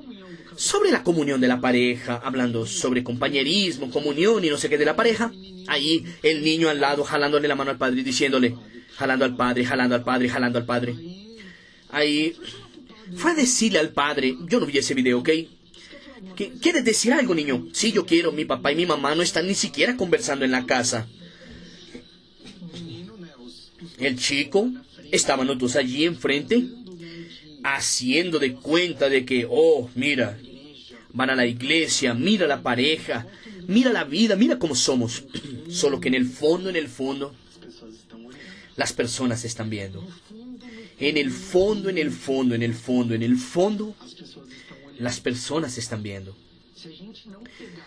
sobre 0.56 0.90
la 0.90 1.02
comunión 1.02 1.40
de 1.40 1.48
la 1.48 1.58
pareja, 1.58 2.20
hablando 2.22 2.66
sobre 2.66 3.02
compañerismo, 3.02 3.90
comunión 3.90 4.44
y 4.44 4.50
no 4.50 4.58
sé 4.58 4.68
qué 4.68 4.76
de 4.76 4.84
la 4.84 4.94
pareja. 4.94 5.32
Ahí 5.68 6.04
el 6.22 6.44
niño 6.44 6.68
al 6.68 6.82
lado 6.82 7.02
jalándole 7.02 7.48
la 7.48 7.54
mano 7.54 7.70
al 7.70 7.78
padre 7.78 8.02
diciéndole, 8.02 8.54
jalando 8.94 9.24
al 9.24 9.36
padre, 9.36 9.64
jalando 9.64 9.94
al 9.94 10.04
padre, 10.04 10.28
jalando 10.28 10.58
al 10.58 10.66
padre. 10.66 10.96
Ahí 11.88 12.36
fue 13.16 13.30
a 13.30 13.34
decirle 13.34 13.78
al 13.78 13.88
padre, 13.88 14.36
yo 14.46 14.60
no 14.60 14.66
vi 14.66 14.76
ese 14.76 14.92
video, 14.92 15.20
¿ok? 15.20 15.30
¿Quieres 16.60 16.84
decir 16.84 17.14
algo, 17.14 17.34
niño? 17.34 17.68
Sí, 17.72 17.92
yo 17.92 18.04
quiero. 18.04 18.32
Mi 18.32 18.44
papá 18.44 18.70
y 18.70 18.76
mi 18.76 18.84
mamá 18.84 19.14
no 19.14 19.22
están 19.22 19.46
ni 19.46 19.54
siquiera 19.54 19.96
conversando 19.96 20.44
en 20.44 20.50
la 20.50 20.66
casa. 20.66 21.08
El 23.98 24.18
chico, 24.18 24.70
estaban 25.10 25.46
los 25.46 25.58
dos 25.58 25.74
allí 25.76 26.04
enfrente, 26.04 26.62
haciendo 27.76 28.38
de 28.38 28.54
cuenta 28.54 29.08
de 29.08 29.24
que, 29.24 29.46
oh, 29.48 29.90
mira, 29.94 30.38
van 31.12 31.30
a 31.30 31.36
la 31.36 31.46
iglesia, 31.46 32.14
mira 32.14 32.46
la 32.46 32.62
pareja, 32.62 33.26
mira 33.66 33.92
la 33.92 34.04
vida, 34.04 34.36
mira 34.36 34.58
cómo 34.58 34.74
somos. 34.74 35.24
Solo 35.68 36.00
que 36.00 36.08
en 36.08 36.14
el 36.14 36.26
fondo, 36.26 36.70
en 36.70 36.76
el 36.76 36.88
fondo, 36.88 37.34
las 38.76 38.92
personas 38.92 39.44
están 39.44 39.70
viendo. 39.70 40.06
En 40.98 41.16
el 41.16 41.30
fondo, 41.30 41.88
en 41.88 41.98
el 41.98 42.10
fondo, 42.10 42.54
en 42.54 42.62
el 42.62 42.74
fondo, 42.74 43.14
en 43.14 43.22
el 43.22 43.36
fondo, 43.36 43.94
las 44.98 45.20
personas 45.20 45.78
están 45.78 46.02
viendo. 46.02 46.36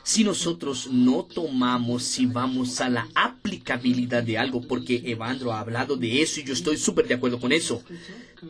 Si 0.04 0.24
nosotros 0.24 0.90
no 0.92 1.24
tomamos, 1.24 2.04
si 2.04 2.26
vamos 2.26 2.82
a 2.82 2.90
la 2.90 3.08
aplicabilidad 3.16 4.24
de 4.24 4.38
algo, 4.38 4.62
porque 4.62 5.02
Evandro 5.06 5.54
ha 5.54 5.60
hablado 5.60 5.96
de 5.96 6.22
eso 6.22 6.40
y 6.40 6.44
yo 6.44 6.54
estoy 6.54 6.78
súper 6.78 7.08
de 7.08 7.16
acuerdo 7.16 7.40
con 7.40 7.52
eso, 7.52 7.84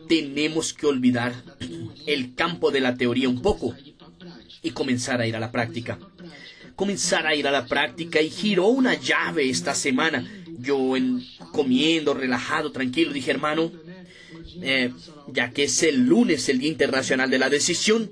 tenemos 0.08 0.72
que 0.72 0.86
olvidar 0.86 1.34
el 2.06 2.34
campo 2.34 2.70
de 2.70 2.80
la 2.80 2.96
teoría 2.96 3.28
un 3.28 3.42
poco 3.42 3.74
y 4.62 4.70
comenzar 4.70 5.20
a 5.20 5.26
ir 5.26 5.36
a 5.36 5.40
la 5.40 5.52
práctica. 5.52 5.98
Comenzar 6.76 7.26
a 7.26 7.34
ir 7.34 7.46
a 7.46 7.50
la 7.50 7.66
práctica 7.66 8.20
y 8.20 8.30
giró 8.30 8.68
una 8.68 8.94
llave 8.94 9.48
esta 9.48 9.74
semana 9.74 10.26
yo 10.62 10.96
en, 10.96 11.24
comiendo, 11.52 12.14
relajado, 12.14 12.72
tranquilo, 12.72 13.12
dije, 13.12 13.30
hermano, 13.30 13.72
eh, 14.62 14.92
ya 15.28 15.50
que 15.50 15.64
es 15.64 15.82
el 15.82 16.06
lunes, 16.06 16.48
el 16.48 16.58
Día 16.58 16.70
Internacional 16.70 17.30
de 17.30 17.38
la 17.38 17.50
Decisión, 17.50 18.10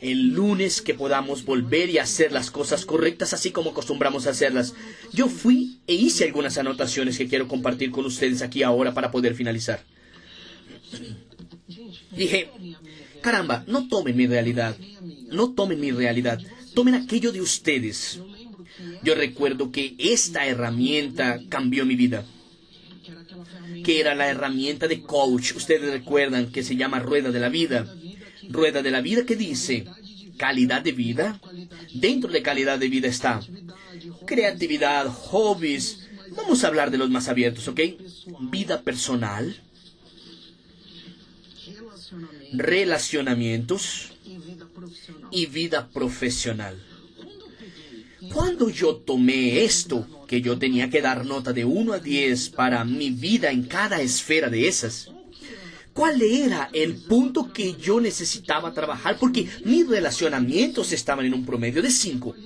el 0.00 0.34
lunes 0.34 0.82
que 0.82 0.94
podamos 0.94 1.44
volver 1.44 1.88
y 1.90 1.98
hacer 1.98 2.32
las 2.32 2.50
cosas 2.50 2.84
correctas 2.84 3.32
así 3.32 3.50
como 3.50 3.70
acostumbramos 3.70 4.26
a 4.26 4.30
hacerlas. 4.30 4.74
Yo 5.12 5.28
fui 5.28 5.78
e 5.86 5.94
hice 5.94 6.24
algunas 6.24 6.58
anotaciones 6.58 7.16
que 7.18 7.28
quiero 7.28 7.48
compartir 7.48 7.90
con 7.90 8.04
ustedes 8.04 8.42
aquí 8.42 8.62
ahora 8.62 8.94
para 8.94 9.10
poder 9.10 9.34
finalizar. 9.34 9.82
Dije, 12.10 12.50
caramba, 13.22 13.64
no 13.66 13.88
tomen 13.88 14.16
mi 14.16 14.26
realidad, 14.26 14.76
no 15.28 15.52
tomen 15.52 15.80
mi 15.80 15.90
realidad, 15.90 16.40
tomen 16.74 16.94
aquello 16.94 17.32
de 17.32 17.40
ustedes. 17.40 18.20
Yo 19.02 19.14
recuerdo 19.14 19.70
que 19.70 19.94
esta 19.98 20.46
herramienta 20.46 21.40
cambió 21.48 21.86
mi 21.86 21.96
vida. 21.96 22.24
Que 23.84 24.00
era 24.00 24.14
la 24.14 24.28
herramienta 24.28 24.88
de 24.88 25.02
coach. 25.02 25.52
Ustedes 25.54 25.90
recuerdan 25.90 26.50
que 26.50 26.62
se 26.62 26.76
llama 26.76 26.98
rueda 26.98 27.30
de 27.30 27.40
la 27.40 27.48
vida. 27.48 27.86
Rueda 28.50 28.82
de 28.82 28.90
la 28.90 29.00
vida 29.00 29.24
que 29.24 29.36
dice 29.36 29.86
calidad 30.36 30.82
de 30.82 30.92
vida. 30.92 31.40
Dentro 31.94 32.30
de 32.30 32.42
calidad 32.42 32.78
de 32.78 32.88
vida 32.88 33.08
está 33.08 33.40
creatividad, 34.26 35.06
hobbies. 35.06 36.08
Vamos 36.36 36.64
a 36.64 36.68
hablar 36.68 36.90
de 36.90 36.98
los 36.98 37.08
más 37.10 37.28
abiertos, 37.28 37.68
¿ok? 37.68 37.80
Vida 38.50 38.82
personal, 38.82 39.56
relacionamientos 42.52 44.12
y 45.30 45.46
vida 45.46 45.88
profesional. 45.88 46.82
Cuando 48.32 48.68
yo 48.70 48.96
tomé 48.96 49.64
esto, 49.64 50.06
que 50.26 50.42
yo 50.42 50.58
tenía 50.58 50.90
que 50.90 51.00
dar 51.00 51.24
nota 51.24 51.52
de 51.52 51.64
1 51.64 51.92
a 51.92 51.98
10 52.00 52.50
para 52.50 52.84
mi 52.84 53.10
vida 53.10 53.50
en 53.50 53.62
cada 53.62 54.00
esfera 54.00 54.50
de 54.50 54.66
esas, 54.66 55.10
¿cuál 55.96 56.20
era 56.20 56.68
el 56.74 56.94
punto 56.94 57.52
que 57.52 57.74
yo 57.74 58.00
necesitaba 58.00 58.74
trabajar? 58.74 59.18
Porque 59.18 59.48
mis 59.64 59.88
relacionamientos 59.88 60.92
estaban 60.92 61.24
en 61.24 61.32
un 61.32 61.46
promedio 61.46 61.80
de 61.80 61.90
5, 61.90 62.36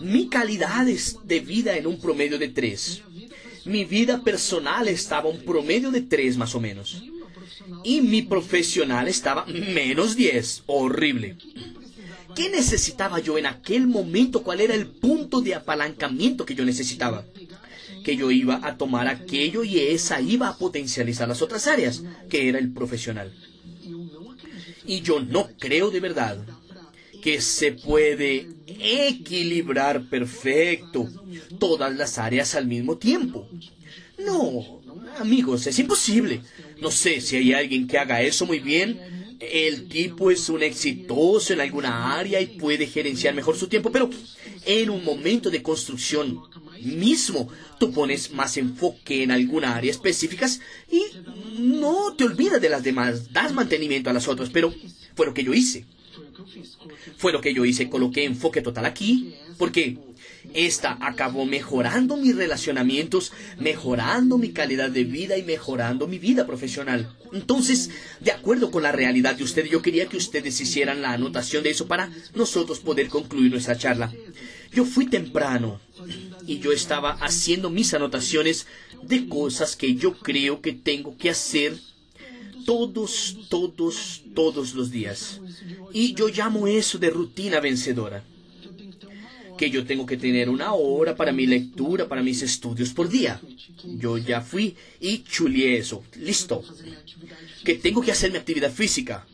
mi 0.00 0.28
calidad 0.28 0.84
de 0.84 1.40
vida 1.40 1.76
en 1.76 1.86
un 1.86 2.00
promedio 2.00 2.38
de 2.38 2.48
3, 2.48 3.02
mi 3.66 3.84
vida 3.84 4.22
personal 4.22 4.88
estaba 4.88 5.30
un 5.30 5.40
promedio 5.44 5.92
de 5.92 6.02
3 6.02 6.36
más 6.36 6.56
o 6.56 6.60
menos, 6.60 7.04
y 7.84 8.00
mi 8.00 8.22
profesional 8.22 9.06
estaba 9.06 9.46
menos 9.46 10.16
10, 10.16 10.64
horrible. 10.66 11.36
¿Qué 12.34 12.50
necesitaba 12.50 13.20
yo 13.20 13.38
en 13.38 13.46
aquel 13.46 13.86
momento? 13.86 14.42
¿Cuál 14.42 14.60
era 14.60 14.74
el 14.74 14.86
punto 14.86 15.40
de 15.40 15.54
apalancamiento 15.54 16.44
que 16.44 16.54
yo 16.54 16.64
necesitaba? 16.64 17.24
Que 18.08 18.16
yo 18.16 18.30
iba 18.30 18.58
a 18.62 18.78
tomar 18.78 19.06
aquello 19.06 19.64
y 19.64 19.80
esa 19.80 20.18
iba 20.22 20.48
a 20.48 20.56
potencializar 20.56 21.28
las 21.28 21.42
otras 21.42 21.66
áreas, 21.66 22.02
que 22.30 22.48
era 22.48 22.58
el 22.58 22.72
profesional. 22.72 23.34
Y 24.86 25.02
yo 25.02 25.20
no 25.20 25.50
creo 25.58 25.90
de 25.90 26.00
verdad 26.00 26.38
que 27.20 27.42
se 27.42 27.72
puede 27.72 28.48
equilibrar 28.66 30.08
perfecto 30.08 31.06
todas 31.58 31.94
las 31.94 32.16
áreas 32.16 32.54
al 32.54 32.66
mismo 32.66 32.96
tiempo. 32.96 33.46
No, 34.16 34.80
amigos, 35.18 35.66
es 35.66 35.78
imposible. 35.78 36.40
No 36.80 36.90
sé 36.90 37.20
si 37.20 37.36
hay 37.36 37.52
alguien 37.52 37.86
que 37.86 37.98
haga 37.98 38.22
eso 38.22 38.46
muy 38.46 38.60
bien, 38.60 39.36
el 39.38 39.86
tipo 39.86 40.30
es 40.30 40.48
un 40.48 40.62
exitoso 40.62 41.52
en 41.52 41.60
alguna 41.60 42.18
área 42.18 42.40
y 42.40 42.58
puede 42.58 42.86
gerenciar 42.86 43.34
mejor 43.34 43.58
su 43.58 43.68
tiempo, 43.68 43.92
pero 43.92 44.08
en 44.64 44.88
un 44.88 45.04
momento 45.04 45.50
de 45.50 45.62
construcción 45.62 46.40
mismo 46.82 47.48
tú 47.78 47.92
pones 47.92 48.32
más 48.32 48.56
enfoque 48.56 49.22
en 49.22 49.30
alguna 49.30 49.76
área 49.76 49.90
específica 49.90 50.48
y 50.90 51.02
no 51.58 52.14
te 52.16 52.24
olvidas 52.24 52.60
de 52.60 52.68
las 52.68 52.82
demás, 52.82 53.32
das 53.32 53.52
mantenimiento 53.52 54.10
a 54.10 54.12
las 54.12 54.28
otras, 54.28 54.50
pero 54.50 54.72
fue 55.14 55.26
lo 55.26 55.34
que 55.34 55.44
yo 55.44 55.54
hice. 55.54 55.84
Fue 57.16 57.32
lo 57.32 57.40
que 57.40 57.52
yo 57.52 57.64
hice, 57.64 57.88
coloqué 57.88 58.24
enfoque 58.24 58.62
total 58.62 58.86
aquí, 58.86 59.34
porque 59.56 59.98
esta 60.54 60.96
acabó 61.00 61.44
mejorando 61.44 62.16
mis 62.16 62.34
relacionamientos, 62.34 63.32
mejorando 63.58 64.38
mi 64.38 64.50
calidad 64.50 64.90
de 64.90 65.04
vida 65.04 65.36
y 65.36 65.42
mejorando 65.42 66.06
mi 66.06 66.18
vida 66.18 66.46
profesional. 66.46 67.14
Entonces, 67.32 67.90
de 68.20 68.32
acuerdo 68.32 68.70
con 68.70 68.82
la 68.82 68.92
realidad 68.92 69.34
de 69.34 69.44
ustedes, 69.44 69.70
yo 69.70 69.82
quería 69.82 70.06
que 70.06 70.16
ustedes 70.16 70.60
hicieran 70.60 71.02
la 71.02 71.12
anotación 71.12 71.62
de 71.62 71.70
eso 71.70 71.86
para 71.86 72.10
nosotros 72.34 72.80
poder 72.80 73.08
concluir 73.08 73.50
nuestra 73.50 73.76
charla. 73.76 74.12
Yo 74.72 74.84
fui 74.84 75.06
temprano 75.06 75.80
y 76.48 76.58
yo 76.58 76.72
estaba 76.72 77.12
haciendo 77.20 77.68
mis 77.68 77.92
anotaciones 77.92 78.66
de 79.02 79.28
cosas 79.28 79.76
que 79.76 79.94
yo 79.94 80.14
creo 80.14 80.62
que 80.62 80.72
tengo 80.72 81.16
que 81.16 81.28
hacer 81.30 81.78
todos, 82.64 83.36
todos, 83.50 84.22
todos 84.34 84.74
los 84.74 84.90
días. 84.90 85.40
Y 85.92 86.14
yo 86.14 86.28
llamo 86.28 86.66
eso 86.66 86.98
de 86.98 87.10
rutina 87.10 87.60
vencedora 87.60 88.24
que 89.58 89.70
yo 89.70 89.84
tengo 89.84 90.06
que 90.06 90.16
tener 90.16 90.48
una 90.48 90.72
hora 90.72 91.16
para 91.16 91.32
mi 91.32 91.46
lectura, 91.46 92.08
para 92.08 92.22
mis 92.22 92.40
estudios 92.42 92.90
por 92.90 93.10
día. 93.10 93.40
Yo 93.84 94.16
ya 94.16 94.40
fui 94.40 94.74
y 95.00 95.18
chulié 95.24 95.76
eso. 95.76 96.02
Listo. 96.16 96.64
Que 97.64 97.74
tengo 97.74 98.00
que 98.00 98.12
hacer 98.12 98.30
mi 98.30 98.38
actividad 98.38 98.72
física. 98.72 99.26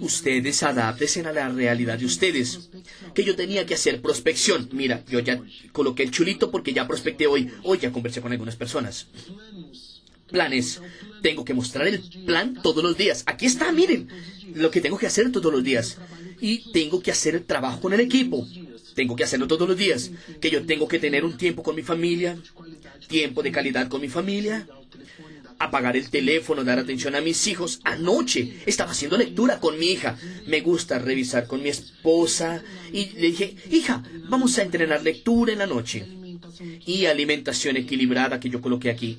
Ustedes 0.00 0.62
adapten 0.62 1.26
a 1.26 1.32
la 1.32 1.48
realidad 1.48 1.98
de 1.98 2.06
ustedes. 2.06 2.70
Que 3.14 3.24
yo 3.24 3.36
tenía 3.36 3.66
que 3.66 3.74
hacer 3.74 4.00
prospección. 4.00 4.68
Mira, 4.72 5.04
yo 5.08 5.20
ya 5.20 5.42
coloqué 5.72 6.02
el 6.02 6.10
chulito 6.10 6.50
porque 6.50 6.72
ya 6.72 6.86
prospecté 6.86 7.26
hoy. 7.26 7.50
Hoy 7.62 7.78
ya 7.78 7.92
conversé 7.92 8.20
con 8.20 8.32
algunas 8.32 8.56
personas. 8.56 9.06
Planes. 10.30 10.80
Tengo 11.22 11.44
que 11.44 11.54
mostrar 11.54 11.86
el 11.86 12.00
plan 12.26 12.54
todos 12.62 12.82
los 12.82 12.96
días. 12.96 13.22
Aquí 13.26 13.46
está, 13.46 13.72
miren. 13.72 14.08
Lo 14.54 14.70
que 14.70 14.80
tengo 14.80 14.98
que 14.98 15.06
hacer 15.06 15.32
todos 15.32 15.52
los 15.52 15.64
días. 15.64 15.98
Y 16.40 16.72
tengo 16.72 17.02
que 17.02 17.10
hacer 17.10 17.34
el 17.34 17.44
trabajo 17.44 17.80
con 17.80 17.92
el 17.92 18.00
equipo. 18.00 18.46
Tengo 18.94 19.16
que 19.16 19.24
hacerlo 19.24 19.48
todos 19.48 19.68
los 19.68 19.76
días. 19.76 20.10
Que 20.40 20.50
yo 20.50 20.64
tengo 20.66 20.86
que 20.88 20.98
tener 20.98 21.24
un 21.24 21.36
tiempo 21.36 21.62
con 21.62 21.76
mi 21.76 21.82
familia. 21.82 22.36
Tiempo 23.08 23.42
de 23.42 23.52
calidad 23.52 23.88
con 23.88 24.00
mi 24.00 24.08
familia 24.08 24.66
apagar 25.58 25.96
el 25.96 26.10
teléfono, 26.10 26.64
dar 26.64 26.78
atención 26.78 27.14
a 27.14 27.20
mis 27.20 27.46
hijos. 27.46 27.80
Anoche 27.84 28.60
estaba 28.66 28.92
haciendo 28.92 29.16
lectura 29.16 29.60
con 29.60 29.78
mi 29.78 29.86
hija. 29.86 30.18
Me 30.46 30.60
gusta 30.60 30.98
revisar 30.98 31.46
con 31.46 31.62
mi 31.62 31.68
esposa. 31.68 32.62
Y 32.92 33.10
le 33.16 33.28
dije, 33.28 33.56
hija, 33.70 34.02
vamos 34.28 34.58
a 34.58 34.62
entrenar 34.62 35.02
lectura 35.02 35.52
en 35.52 35.58
la 35.58 35.66
noche. 35.66 36.06
Y 36.86 37.06
alimentación 37.06 37.76
equilibrada 37.76 38.40
que 38.40 38.50
yo 38.50 38.60
coloqué 38.60 38.90
aquí. 38.90 39.18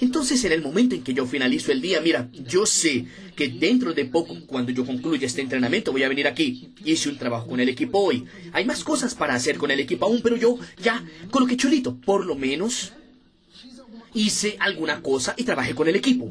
Entonces, 0.00 0.44
en 0.44 0.52
el 0.52 0.62
momento 0.62 0.94
en 0.94 1.02
que 1.02 1.14
yo 1.14 1.26
finalizo 1.26 1.72
el 1.72 1.80
día, 1.80 2.00
mira, 2.00 2.28
yo 2.32 2.66
sé 2.66 3.06
que 3.34 3.48
dentro 3.48 3.94
de 3.94 4.04
poco, 4.04 4.36
cuando 4.46 4.72
yo 4.72 4.84
concluya 4.84 5.26
este 5.26 5.40
entrenamiento, 5.40 5.92
voy 5.92 6.02
a 6.02 6.08
venir 6.08 6.26
aquí. 6.26 6.70
Hice 6.84 7.08
un 7.08 7.18
trabajo 7.18 7.48
con 7.48 7.60
el 7.60 7.68
equipo 7.68 7.98
hoy. 7.98 8.24
Hay 8.52 8.64
más 8.64 8.84
cosas 8.84 9.14
para 9.14 9.34
hacer 9.34 9.56
con 9.56 9.70
el 9.70 9.80
equipo 9.80 10.06
aún, 10.06 10.20
pero 10.22 10.36
yo 10.36 10.58
ya 10.82 11.04
coloqué 11.30 11.56
chulito. 11.56 11.96
Por 11.96 12.26
lo 12.26 12.34
menos 12.34 12.92
hice 14.14 14.56
alguna 14.60 15.02
cosa 15.02 15.34
y 15.36 15.44
trabajé 15.44 15.74
con 15.74 15.88
el 15.88 15.96
equipo. 15.96 16.30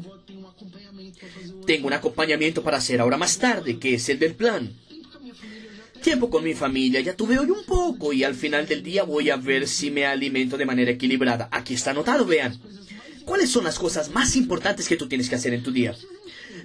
Tengo 1.66 1.86
un 1.86 1.92
acompañamiento 1.92 2.62
para 2.62 2.78
hacer 2.78 3.00
ahora 3.00 3.16
más 3.16 3.38
tarde, 3.38 3.78
que 3.78 3.94
es 3.94 4.08
el 4.08 4.18
del 4.18 4.34
plan. 4.34 4.72
Tiempo 6.02 6.28
con 6.28 6.44
mi 6.44 6.52
familia, 6.52 7.00
ya 7.00 7.16
tuve 7.16 7.38
hoy 7.38 7.50
un 7.50 7.64
poco 7.64 8.12
y 8.12 8.24
al 8.24 8.34
final 8.34 8.66
del 8.66 8.82
día 8.82 9.04
voy 9.04 9.30
a 9.30 9.36
ver 9.36 9.66
si 9.66 9.90
me 9.90 10.04
alimento 10.04 10.58
de 10.58 10.66
manera 10.66 10.90
equilibrada. 10.90 11.48
Aquí 11.50 11.74
está 11.74 11.92
anotado, 11.92 12.26
vean. 12.26 12.58
¿Cuáles 13.24 13.50
son 13.50 13.64
las 13.64 13.78
cosas 13.78 14.10
más 14.10 14.36
importantes 14.36 14.86
que 14.86 14.96
tú 14.96 15.08
tienes 15.08 15.30
que 15.30 15.36
hacer 15.36 15.54
en 15.54 15.62
tu 15.62 15.72
día? 15.72 15.96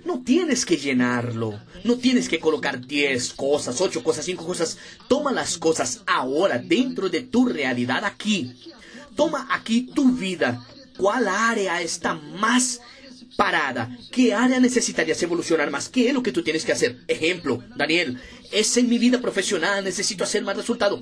No 0.05 0.23
tienes 0.23 0.65
que 0.65 0.75
llenarlo, 0.75 1.57
no 1.85 1.97
tienes 1.97 2.27
que 2.27 2.39
colocar 2.39 2.85
10 2.85 3.33
cosas, 3.33 3.79
8 3.79 4.03
cosas, 4.03 4.25
5 4.25 4.45
cosas. 4.45 4.77
Toma 5.07 5.31
las 5.31 5.57
cosas 5.57 6.01
ahora 6.05 6.57
dentro 6.57 7.07
de 7.07 7.21
tu 7.21 7.45
realidad 7.45 8.03
aquí. 8.03 8.51
Toma 9.15 9.47
aquí 9.51 9.89
tu 9.93 10.11
vida 10.11 10.65
¿Cuál 10.99 11.29
área 11.29 11.81
está 11.81 12.13
más 12.13 12.81
parada? 13.37 13.97
¿Qué 14.11 14.33
área 14.33 14.59
necesitarías 14.59 15.23
evolucionar 15.23 15.71
más? 15.71 15.87
¿Qué 15.87 16.09
es 16.09 16.13
lo 16.13 16.21
que 16.21 16.33
tú 16.33 16.43
tienes 16.43 16.65
que 16.65 16.73
hacer? 16.73 16.97
Ejemplo, 17.07 17.63
Daniel, 17.77 18.19
es 18.51 18.75
en 18.75 18.89
mi 18.89 18.97
vida 18.97 19.21
profesional, 19.21 19.81
necesito 19.81 20.25
hacer 20.25 20.43
más 20.43 20.57
resultado. 20.57 20.99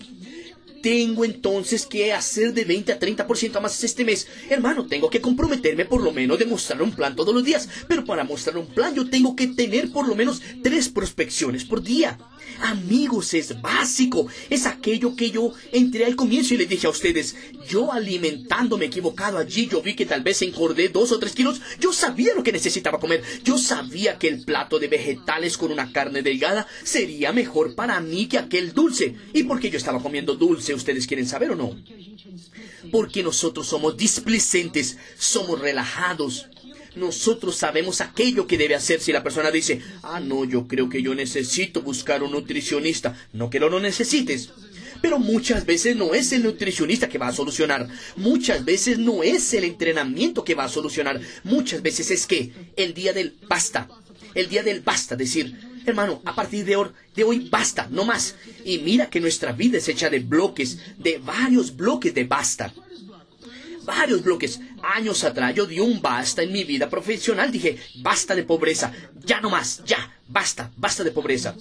Tengo 0.83 1.25
entonces 1.25 1.87
que 1.87 2.13
hacer 2.13 2.53
de 2.53 2.63
20 2.63 2.91
a 2.91 2.99
30% 2.99 3.59
más 3.59 3.83
este 3.83 4.05
mes. 4.05 4.27
Hermano, 4.51 4.85
tengo 4.85 5.09
que 5.09 5.19
comprometerme 5.19 5.85
por 5.85 6.03
lo 6.03 6.13
menos 6.13 6.37
de 6.37 6.45
mostrar 6.45 6.79
un 6.83 6.91
plan 6.91 7.15
todos 7.15 7.33
los 7.33 7.43
días. 7.43 7.67
Pero 7.87 8.05
para 8.05 8.23
mostrar 8.23 8.55
un 8.59 8.67
plan 8.67 8.93
yo 8.93 9.09
tengo 9.09 9.35
que 9.35 9.47
tener 9.47 9.91
por 9.91 10.07
lo 10.07 10.13
menos 10.13 10.43
tres 10.61 10.89
prospecciones 10.89 11.65
por 11.65 11.81
día. 11.81 12.19
Amigos, 12.61 13.33
es 13.33 13.61
básico. 13.61 14.27
Es 14.49 14.65
aquello 14.65 15.15
que 15.15 15.31
yo 15.31 15.53
entré 15.71 16.05
al 16.05 16.15
comienzo 16.15 16.53
y 16.53 16.57
les 16.57 16.69
dije 16.69 16.87
a 16.87 16.91
ustedes. 16.91 17.35
Yo 17.69 17.91
alimentándome 17.91 18.85
equivocado 18.85 19.37
allí, 19.37 19.67
yo 19.67 19.81
vi 19.81 19.95
que 19.95 20.05
tal 20.05 20.21
vez 20.21 20.41
engordé 20.41 20.89
dos 20.89 21.11
o 21.11 21.19
tres 21.19 21.33
kilos. 21.33 21.61
Yo 21.79 21.93
sabía 21.93 22.33
lo 22.35 22.43
que 22.43 22.51
necesitaba 22.51 22.99
comer. 22.99 23.23
Yo 23.43 23.57
sabía 23.57 24.17
que 24.17 24.27
el 24.27 24.43
plato 24.43 24.79
de 24.79 24.87
vegetales 24.87 25.57
con 25.57 25.71
una 25.71 25.91
carne 25.91 26.21
delgada 26.21 26.67
sería 26.83 27.31
mejor 27.31 27.75
para 27.75 27.99
mí 28.01 28.27
que 28.27 28.37
aquel 28.37 28.73
dulce. 28.73 29.15
¿Y 29.33 29.43
por 29.43 29.59
qué 29.59 29.69
yo 29.69 29.77
estaba 29.77 30.01
comiendo 30.01 30.35
dulce? 30.35 30.73
¿Ustedes 30.73 31.07
quieren 31.07 31.27
saber 31.27 31.51
o 31.51 31.55
no? 31.55 31.75
Porque 32.91 33.23
nosotros 33.23 33.67
somos 33.67 33.97
displicentes, 33.97 34.97
somos 35.17 35.59
relajados. 35.59 36.47
Nosotros 36.97 37.55
sabemos 37.55 38.01
aquello 38.01 38.47
que 38.47 38.57
debe 38.57 38.73
hacer 38.73 38.99
si 38.99 39.11
la 39.11 39.23
persona 39.23 39.51
dice, 39.51 39.81
ah, 40.01 40.19
no, 40.19 40.45
yo 40.45 40.67
creo 40.67 40.89
que 40.89 41.03
yo 41.03 41.13
necesito 41.13 41.81
buscar 41.81 42.23
un 42.23 42.31
nutricionista. 42.31 43.15
No 43.33 43.49
que 43.49 43.59
lo 43.59 43.69
no 43.69 43.79
necesites. 43.79 44.49
Pero 45.01 45.19
muchas 45.19 45.65
veces 45.67 45.95
no 45.95 46.15
es 46.15 46.31
el 46.31 46.41
nutricionista 46.41 47.07
que 47.07 47.19
va 47.19 47.27
a 47.27 47.33
solucionar. 47.33 47.87
Muchas 48.15 48.65
veces 48.65 48.97
no 48.97 49.21
es 49.21 49.53
el 49.53 49.63
entrenamiento 49.63 50.43
que 50.43 50.55
va 50.55 50.63
a 50.63 50.69
solucionar. 50.69 51.21
Muchas 51.43 51.83
veces 51.83 52.09
es 52.09 52.25
que 52.25 52.51
el 52.75 52.95
día 52.95 53.13
del 53.13 53.35
basta. 53.47 53.87
El 54.33 54.49
día 54.49 54.63
del 54.63 54.81
basta. 54.81 55.15
Decir, 55.15 55.55
hermano, 55.85 56.23
a 56.25 56.33
partir 56.33 56.65
de 56.65 56.77
hoy, 56.77 56.89
de 57.15 57.23
hoy 57.23 57.47
basta, 57.47 57.87
no 57.91 58.05
más. 58.05 58.35
Y 58.65 58.79
mira 58.79 59.07
que 59.07 59.19
nuestra 59.19 59.51
vida 59.51 59.77
es 59.77 59.87
hecha 59.87 60.09
de 60.09 60.19
bloques, 60.19 60.79
de 60.97 61.19
varios 61.19 61.75
bloques 61.75 62.15
de 62.15 62.23
basta 62.23 62.73
varios 63.87 64.21
bloques. 64.21 64.59
Años 64.83 65.23
atrás 65.23 65.55
yo 65.55 65.65
di 65.65 65.79
un 65.79 65.99
basta 66.01 66.43
en 66.43 66.51
mi 66.51 66.63
vida 66.63 66.87
profesional. 66.89 67.51
Dije, 67.51 67.77
basta 67.95 68.35
de 68.35 68.43
pobreza, 68.43 68.93
ya 69.25 69.41
no 69.41 69.49
más, 69.49 69.81
ya, 69.85 70.13
basta, 70.27 70.69
basta 70.77 71.03
de 71.03 71.11
pobreza. 71.11 71.55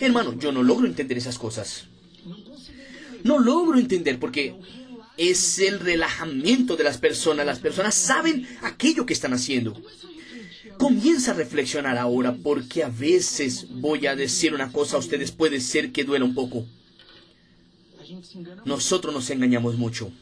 Hermano, 0.00 0.38
yo 0.38 0.52
no 0.52 0.62
logro 0.62 0.86
entender 0.86 1.18
esas 1.18 1.36
cosas. 1.36 1.86
No 3.24 3.38
logro 3.38 3.78
entender 3.78 4.18
porque 4.18 4.54
es 5.16 5.58
el 5.58 5.80
relajamiento 5.80 6.76
de 6.76 6.84
las 6.84 6.98
personas. 6.98 7.44
Las 7.44 7.58
personas 7.58 7.94
saben 7.94 8.46
aquello 8.62 9.04
que 9.04 9.12
están 9.12 9.34
haciendo. 9.34 9.74
Comienza 10.78 11.32
a 11.32 11.34
reflexionar 11.34 11.98
ahora 11.98 12.36
porque 12.42 12.82
a 12.84 12.88
veces 12.88 13.66
voy 13.70 14.06
a 14.06 14.16
decir 14.16 14.54
una 14.54 14.72
cosa 14.72 14.96
a 14.96 15.00
ustedes 15.00 15.30
puede 15.32 15.60
ser 15.60 15.92
que 15.92 16.04
duela 16.04 16.24
un 16.24 16.34
poco. 16.34 16.66
Nosotros 18.64 19.14
nos 19.14 19.30
engañamos 19.30 19.76
mucho. 19.76 20.12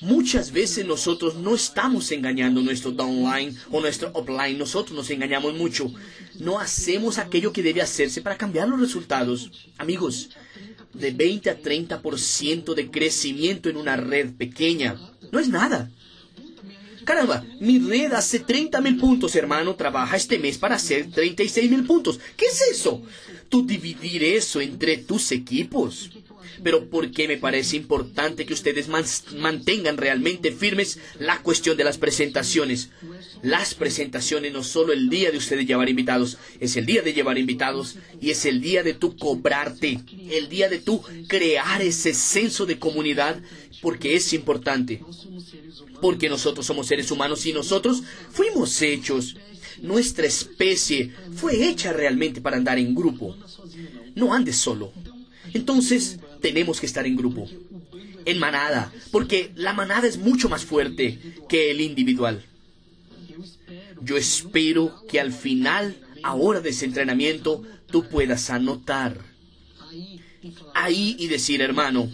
Muchas 0.00 0.52
veces 0.52 0.86
nosotros 0.86 1.34
no 1.34 1.54
estamos 1.54 2.10
engañando 2.10 2.62
nuestro 2.62 2.90
downline 2.90 3.54
o 3.70 3.80
nuestro 3.80 4.10
upline, 4.14 4.58
nosotros 4.58 4.96
nos 4.96 5.10
engañamos 5.10 5.54
mucho. 5.54 5.92
No 6.38 6.58
hacemos 6.58 7.18
aquello 7.18 7.52
que 7.52 7.62
debe 7.62 7.82
hacerse 7.82 8.22
para 8.22 8.38
cambiar 8.38 8.68
los 8.68 8.80
resultados. 8.80 9.50
Amigos, 9.76 10.30
de 10.94 11.10
20 11.10 11.50
a 11.50 11.60
30% 11.60 12.74
de 12.74 12.90
crecimiento 12.90 13.68
en 13.68 13.76
una 13.76 13.96
red 13.96 14.32
pequeña 14.32 14.96
no 15.30 15.38
es 15.38 15.48
nada. 15.48 15.90
Caramba, 17.04 17.44
mi 17.60 17.78
red 17.78 18.12
hace 18.12 18.40
30 18.40 18.80
mil 18.80 18.96
puntos, 18.96 19.34
hermano. 19.34 19.74
Trabaja 19.74 20.16
este 20.16 20.38
mes 20.38 20.58
para 20.58 20.76
hacer 20.76 21.10
36 21.10 21.70
mil 21.70 21.84
puntos. 21.84 22.20
¿Qué 22.36 22.46
es 22.46 22.62
eso? 22.72 23.02
Tú 23.48 23.66
dividir 23.66 24.22
eso 24.24 24.60
entre 24.60 24.98
tus 24.98 25.32
equipos 25.32 26.10
pero 26.62 26.88
porque 26.88 27.28
me 27.28 27.36
parece 27.36 27.76
importante 27.76 28.46
que 28.46 28.52
ustedes 28.52 28.88
mantengan 28.88 29.96
realmente 29.96 30.52
firmes 30.52 30.98
la 31.18 31.42
cuestión 31.42 31.76
de 31.76 31.84
las 31.84 31.98
presentaciones. 31.98 32.90
Las 33.42 33.74
presentaciones 33.74 34.52
no 34.52 34.62
solo 34.62 34.92
el 34.92 35.08
día 35.08 35.30
de 35.30 35.38
ustedes 35.38 35.66
llevar 35.66 35.88
invitados, 35.88 36.38
es 36.60 36.76
el 36.76 36.86
día 36.86 37.02
de 37.02 37.12
llevar 37.12 37.38
invitados 37.38 37.96
y 38.20 38.30
es 38.30 38.44
el 38.44 38.60
día 38.60 38.82
de 38.82 38.94
tú 38.94 39.16
cobrarte, 39.16 40.00
el 40.30 40.48
día 40.48 40.68
de 40.68 40.78
tú 40.78 41.02
crear 41.28 41.82
ese 41.82 42.14
senso 42.14 42.66
de 42.66 42.78
comunidad, 42.78 43.40
porque 43.80 44.14
es 44.14 44.32
importante. 44.32 45.02
Porque 46.00 46.28
nosotros 46.28 46.66
somos 46.66 46.86
seres 46.86 47.10
humanos 47.10 47.44
y 47.46 47.52
nosotros 47.52 48.02
fuimos 48.30 48.80
hechos. 48.82 49.36
Nuestra 49.82 50.26
especie 50.26 51.12
fue 51.34 51.68
hecha 51.68 51.92
realmente 51.92 52.40
para 52.40 52.56
andar 52.56 52.78
en 52.78 52.94
grupo. 52.94 53.36
No 54.14 54.34
andes 54.34 54.56
solo. 54.56 54.92
Entonces, 55.52 56.18
tenemos 56.40 56.80
que 56.80 56.86
estar 56.86 57.06
en 57.06 57.16
grupo, 57.16 57.48
en 58.24 58.38
manada, 58.38 58.92
porque 59.10 59.50
la 59.56 59.72
manada 59.72 60.06
es 60.06 60.18
mucho 60.18 60.48
más 60.48 60.64
fuerte 60.64 61.18
que 61.48 61.70
el 61.70 61.80
individual. 61.80 62.44
Yo 64.02 64.16
espero 64.16 65.04
que 65.08 65.20
al 65.20 65.32
final, 65.32 65.96
ahora 66.22 66.60
de 66.60 66.70
ese 66.70 66.86
entrenamiento, 66.86 67.62
tú 67.86 68.08
puedas 68.08 68.50
anotar 68.50 69.18
ahí 70.74 71.16
y 71.18 71.26
decir, 71.26 71.60
hermano, 71.60 72.10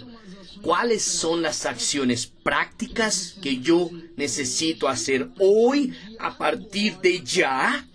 ¿cuáles 0.67 1.05
son 1.05 1.43
las 1.43 1.65
acciones 1.65 2.27
prácticas 2.43 3.37
que 3.41 3.59
yo 3.59 3.89
necesito 4.17 4.89
hacer 4.89 5.29
hoy 5.39 5.95
a 6.19 6.37
partir 6.37 6.99
de 6.99 7.23
ya 7.23 7.87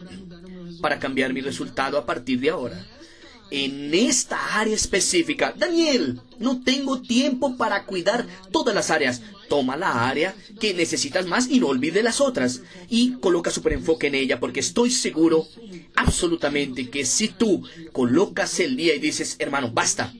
para 0.82 0.98
cambiar 0.98 1.34
mi 1.34 1.42
resultado 1.42 1.98
a 1.98 2.06
partir 2.06 2.40
de 2.40 2.50
ahora? 2.50 2.88
en 3.54 3.94
esta 3.94 4.58
área 4.58 4.74
específica. 4.74 5.54
Daniel, 5.58 6.22
no 6.40 6.64
tengo 6.64 7.02
tiempo 7.02 7.58
para 7.58 7.84
cuidar 7.84 8.26
todas 8.50 8.74
las 8.74 8.90
áreas. 8.90 9.22
Toma 9.50 9.76
la 9.76 10.08
área 10.08 10.34
que 10.58 10.74
necesitas 10.74 11.28
más 11.28 11.50
y 11.50 11.60
no 11.60 11.68
olvide 11.68 12.02
las 12.02 12.22
otras. 12.22 12.62
Y 12.88 13.16
coloca 13.16 13.52
super 13.52 13.74
enfoque 13.74 14.08
en 14.08 14.16
ella 14.16 14.40
porque 14.40 14.62
estoy 14.62 14.90
seguro 14.90 15.46
absolutamente 15.98 16.90
que 16.90 17.06
si 17.06 17.28
tú 17.28 17.68
colocas 17.92 18.58
el 18.62 18.78
día 18.78 18.96
y 18.96 19.00
dices, 19.00 19.36
hermano, 19.40 19.70
basta. 19.70 20.14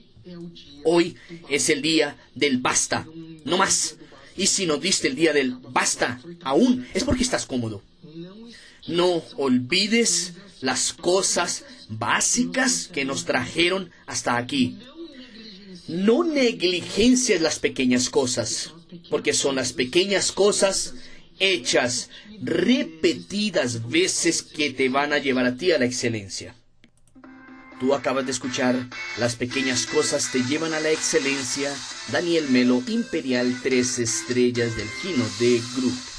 Hoy 0.84 1.16
es 1.48 1.68
el 1.68 1.82
día 1.82 2.16
del 2.34 2.58
basta. 2.58 3.06
No 3.44 3.56
más. 3.56 3.96
Y 4.36 4.46
si 4.46 4.66
no 4.66 4.78
diste 4.78 5.08
el 5.08 5.16
día 5.16 5.32
del 5.32 5.56
basta 5.56 6.20
aún, 6.42 6.86
es 6.94 7.04
porque 7.04 7.22
estás 7.22 7.46
cómodo. 7.46 7.82
No 8.86 9.22
olvides 9.36 10.34
las 10.60 10.92
cosas 10.92 11.64
básicas 11.88 12.88
que 12.92 13.04
nos 13.04 13.24
trajeron 13.24 13.90
hasta 14.06 14.36
aquí. 14.36 14.78
No 15.88 16.24
negligencias 16.24 17.40
las 17.40 17.58
pequeñas 17.58 18.08
cosas, 18.08 18.72
porque 19.10 19.34
son 19.34 19.56
las 19.56 19.72
pequeñas 19.72 20.32
cosas 20.32 20.94
hechas 21.38 22.08
repetidas 22.40 23.88
veces 23.88 24.42
que 24.42 24.70
te 24.70 24.88
van 24.88 25.12
a 25.12 25.18
llevar 25.18 25.46
a 25.46 25.56
ti 25.56 25.72
a 25.72 25.78
la 25.78 25.84
excelencia. 25.86 26.54
Tú 27.80 27.94
acabas 27.94 28.24
de 28.26 28.32
escuchar 28.32 28.76
Las 29.18 29.36
pequeñas 29.36 29.86
cosas 29.86 30.30
te 30.30 30.42
llevan 30.42 30.74
a 30.74 30.80
la 30.80 30.90
excelencia. 30.90 31.74
Daniel 32.10 32.48
Melo, 32.50 32.82
Imperial 32.86 33.58
3 33.62 33.98
estrellas 33.98 34.76
del 34.76 34.88
Gino 34.88 35.24
de 35.38 35.60
Group. 35.76 36.11